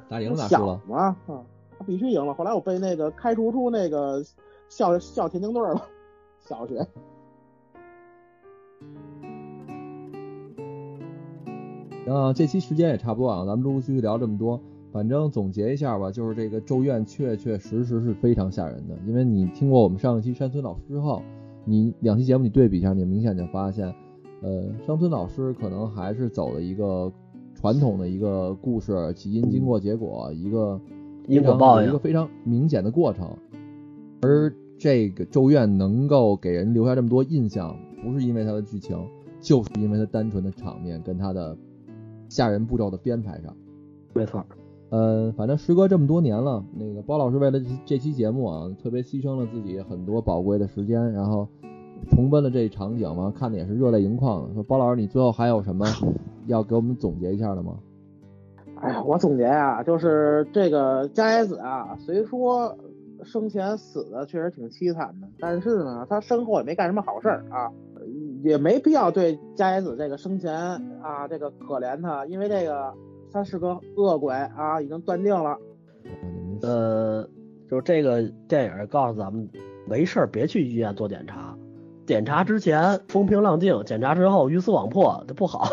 [0.08, 0.80] 打赢了打输小了？
[0.88, 1.44] 嘛，啊，
[1.86, 2.34] 必须赢了。
[2.34, 4.24] 后来我被那个开除出那个
[4.68, 5.82] 校校田径队了，
[6.40, 6.84] 小学。
[12.09, 14.60] 行啊，这期时间也差不多啊，咱们陆陆续续聊这么多，
[14.93, 21.22] 反正总结一下吧，就是这个《咒怨》确确实实是非常吓人的，因为你听过我们上一期山村老师之后，
[21.64, 23.94] 你两期节目你对比一下，你明显就发现，
[24.40, 27.12] 呃，山村老师可能还是走了一个
[27.55, 30.80] 传统的一个故事起因、经过、结果，一个
[31.26, 33.28] 因果报应非常有一个非常明显的过程，
[34.22, 38.97] 而这个《咒怨》能够给人留下这么多印象，不是因为它的剧情，
[39.40, 41.56] 就是因为它单纯的场面跟它的
[42.28, 43.56] 吓人步骤的编排上。
[44.14, 44.44] 没错，
[44.90, 51.46] 呃，反正时隔这么多年了，那个包老师为了这这期节目啊，特别牺牲了自己很多宝贵的时间，然后
[52.10, 54.55] 重温了这一场景嘛，看的也是热泪盈眶的。
[54.55, 55.86] 说包老师，你最后还有什么
[56.46, 57.76] 要给我们总结一下的吗？
[58.80, 62.76] 哎呀，我总结啊，就是这个加野子啊，虽说
[63.24, 67.70] 生前死的确实挺凄惨的，但是呢，他身后也没干什么好事儿啊，
[68.43, 70.55] 也没必要对加野子这个生前
[71.02, 72.93] 啊这个可怜他，因为这个
[73.32, 75.56] 他是个恶鬼啊，已经断定了。
[76.62, 77.23] 呃，
[77.70, 79.48] 就是这个电影告诉咱们，
[79.86, 81.56] 没事儿别去医院做检查，
[82.06, 85.69] 检查之前风平浪静，检查之后鱼死网破，这不好。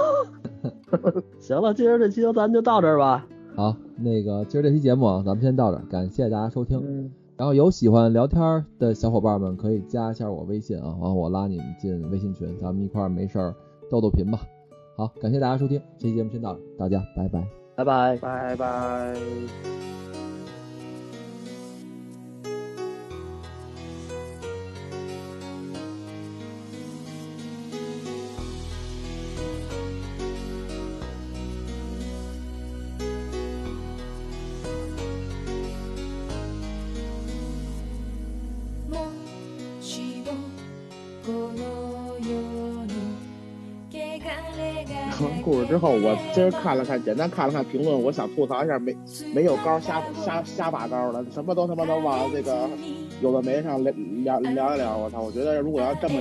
[1.39, 3.25] 行了，今儿这期就咱就到这儿吧。
[3.55, 6.79] 好，那个今儿这期节目啊，咱们先到这儿，感谢大家收听。
[6.83, 13.53] 嗯，然后有喜欢聊天的小伙伴们可以加一下我微信啊，完后我拉你们进微信群，咱们一块儿没事儿
[13.89, 14.39] 逗逗贫吧。
[14.95, 17.45] 好，感谢大家收听，这期节目先到这儿，大家拜拜。
[17.75, 18.17] 拜拜。
[18.17, 20.04] 拜拜。
[45.89, 48.95] 我今儿看了看，简单看了看评论，我想吐槽一下，没
[49.33, 52.69] 没有高瞎瞎瞎拔高的，什么都他妈都往这个
[53.21, 53.91] 有的没上聊
[54.39, 54.97] 聊聊一聊。
[54.97, 56.19] 我操，我觉得如果要这么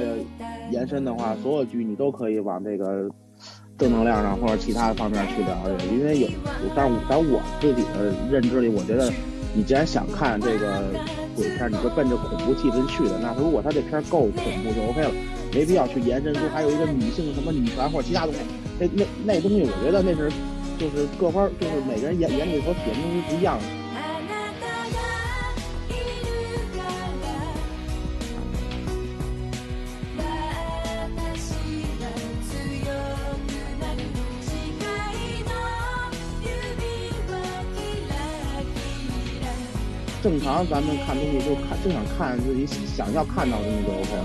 [0.71, 3.09] 延伸的话，所有剧你都可以往这个
[3.79, 6.29] 正能量上或者其他方面去聊一聊，因为有，
[6.75, 9.13] 但是在我自己的认知里，我觉得
[9.55, 10.91] 你既然想看这个
[11.37, 14.33] 鬼片，你就奔着恐怖气氛去的，那如果他这片够恐
[14.65, 15.11] 怖就 OK 了，
[15.53, 18.41] 没必要去延伸出还有一个女性什么女权或者其他东西。
[18.80, 20.32] 那那那东西，我觉得那是
[20.78, 23.64] 就是各方就是每个人眼眼里所体现的东西不一样的。
[23.92, 24.98] あなたが
[25.90, 25.92] い
[26.24, 26.32] る
[26.72, 27.22] から
[31.16, 31.52] 私
[32.00, 32.02] は
[32.48, 32.48] 強
[33.44, 34.00] くなる
[34.40, 35.52] 誓いの
[36.40, 36.48] 指
[37.28, 37.32] は
[37.76, 38.12] キラ
[38.64, 39.46] キラ
[40.24, 44.24] 正常咱们看东西就看就想看自己想要看到的东西就 OK 了，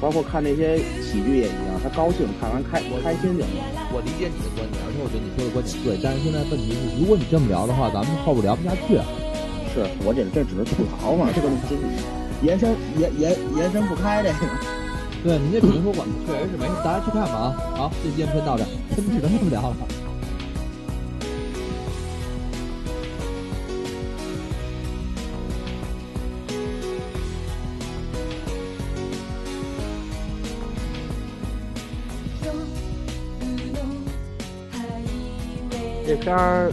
[0.00, 3.52] 包括看那些喜剧也一样，他高兴看完开开心就行。
[3.92, 8.96] 我理解你的观点，而且我觉得你说的观点对，但是现在问题是，如果你这么聊的话，咱们后边聊不下去。
[9.70, 11.76] 是我这这只是吐槽嘛，这个东西
[12.42, 14.50] 延伸延延延伸不开这个。
[15.22, 17.46] 对，你这只能说我们确实是没事，大家去看吧啊。
[17.76, 19.76] 好，这期先到这儿，真只能这么聊了。
[36.19, 36.71] 片儿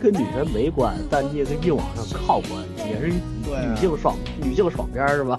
[0.00, 3.14] 跟女人没关，但你也跟硬往上靠关系，也是一
[3.44, 5.38] 对啊女性爽女性爽片儿是吧？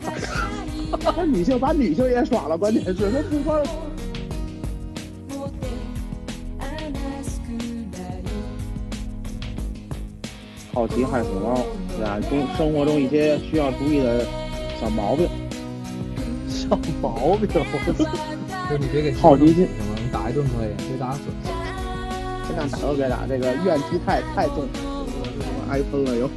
[1.17, 5.51] 那女性把女性也爽了，关键是他不光持っ
[6.80, 7.47] て話すく
[7.91, 8.23] らい
[10.73, 11.59] 好奇害死猫，
[11.97, 12.19] 对吧？
[12.30, 14.25] 中生活中一些需要注意的
[14.80, 15.27] 小毛病。
[16.47, 18.03] 小毛病，我操！
[18.69, 19.95] 就是你别给好奇心行吗？
[19.97, 21.21] 你打一顿可以，别打死。
[22.48, 24.66] 尽量打都别打，这个怨气太太重，
[25.70, 26.30] 挨喷了有。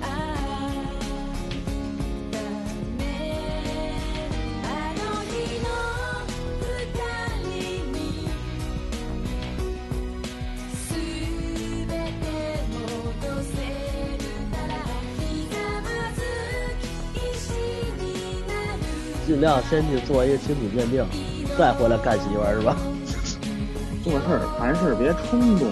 [19.25, 21.05] 尽量先去做一个亲子鉴定，
[21.57, 22.75] 再回来干媳妇是吧？
[24.03, 25.71] 做事儿凡事别冲动。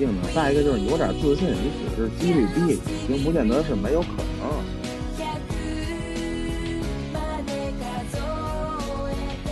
[0.00, 0.28] 定的。
[0.34, 4.46] 再一个就是你有点自信，你只是几率低，并不见得是没有可能。
[5.18, 5.28] 100
[7.12, 7.50] まで
[8.10, 8.14] 数
[9.08, 9.12] え
[9.44, 9.48] て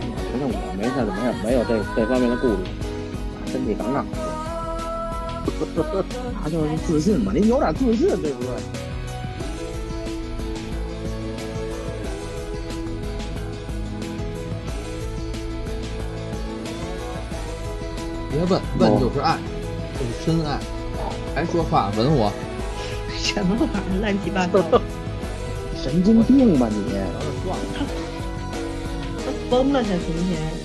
[0.00, 2.56] 我觉得我没事，没有没有这这方面的顾虑，
[3.46, 4.12] 身体杠杠的。
[6.42, 8.50] 他就是自信嘛，你有点自信，对不对？
[18.49, 19.37] 问，问就是爱，
[19.93, 20.59] 就是深爱。
[21.35, 22.31] 还说话吻我，
[23.17, 24.59] 什么玩意儿，乱七八糟，
[25.81, 26.75] 神经病吧你！
[29.49, 30.58] 疯了，他今天。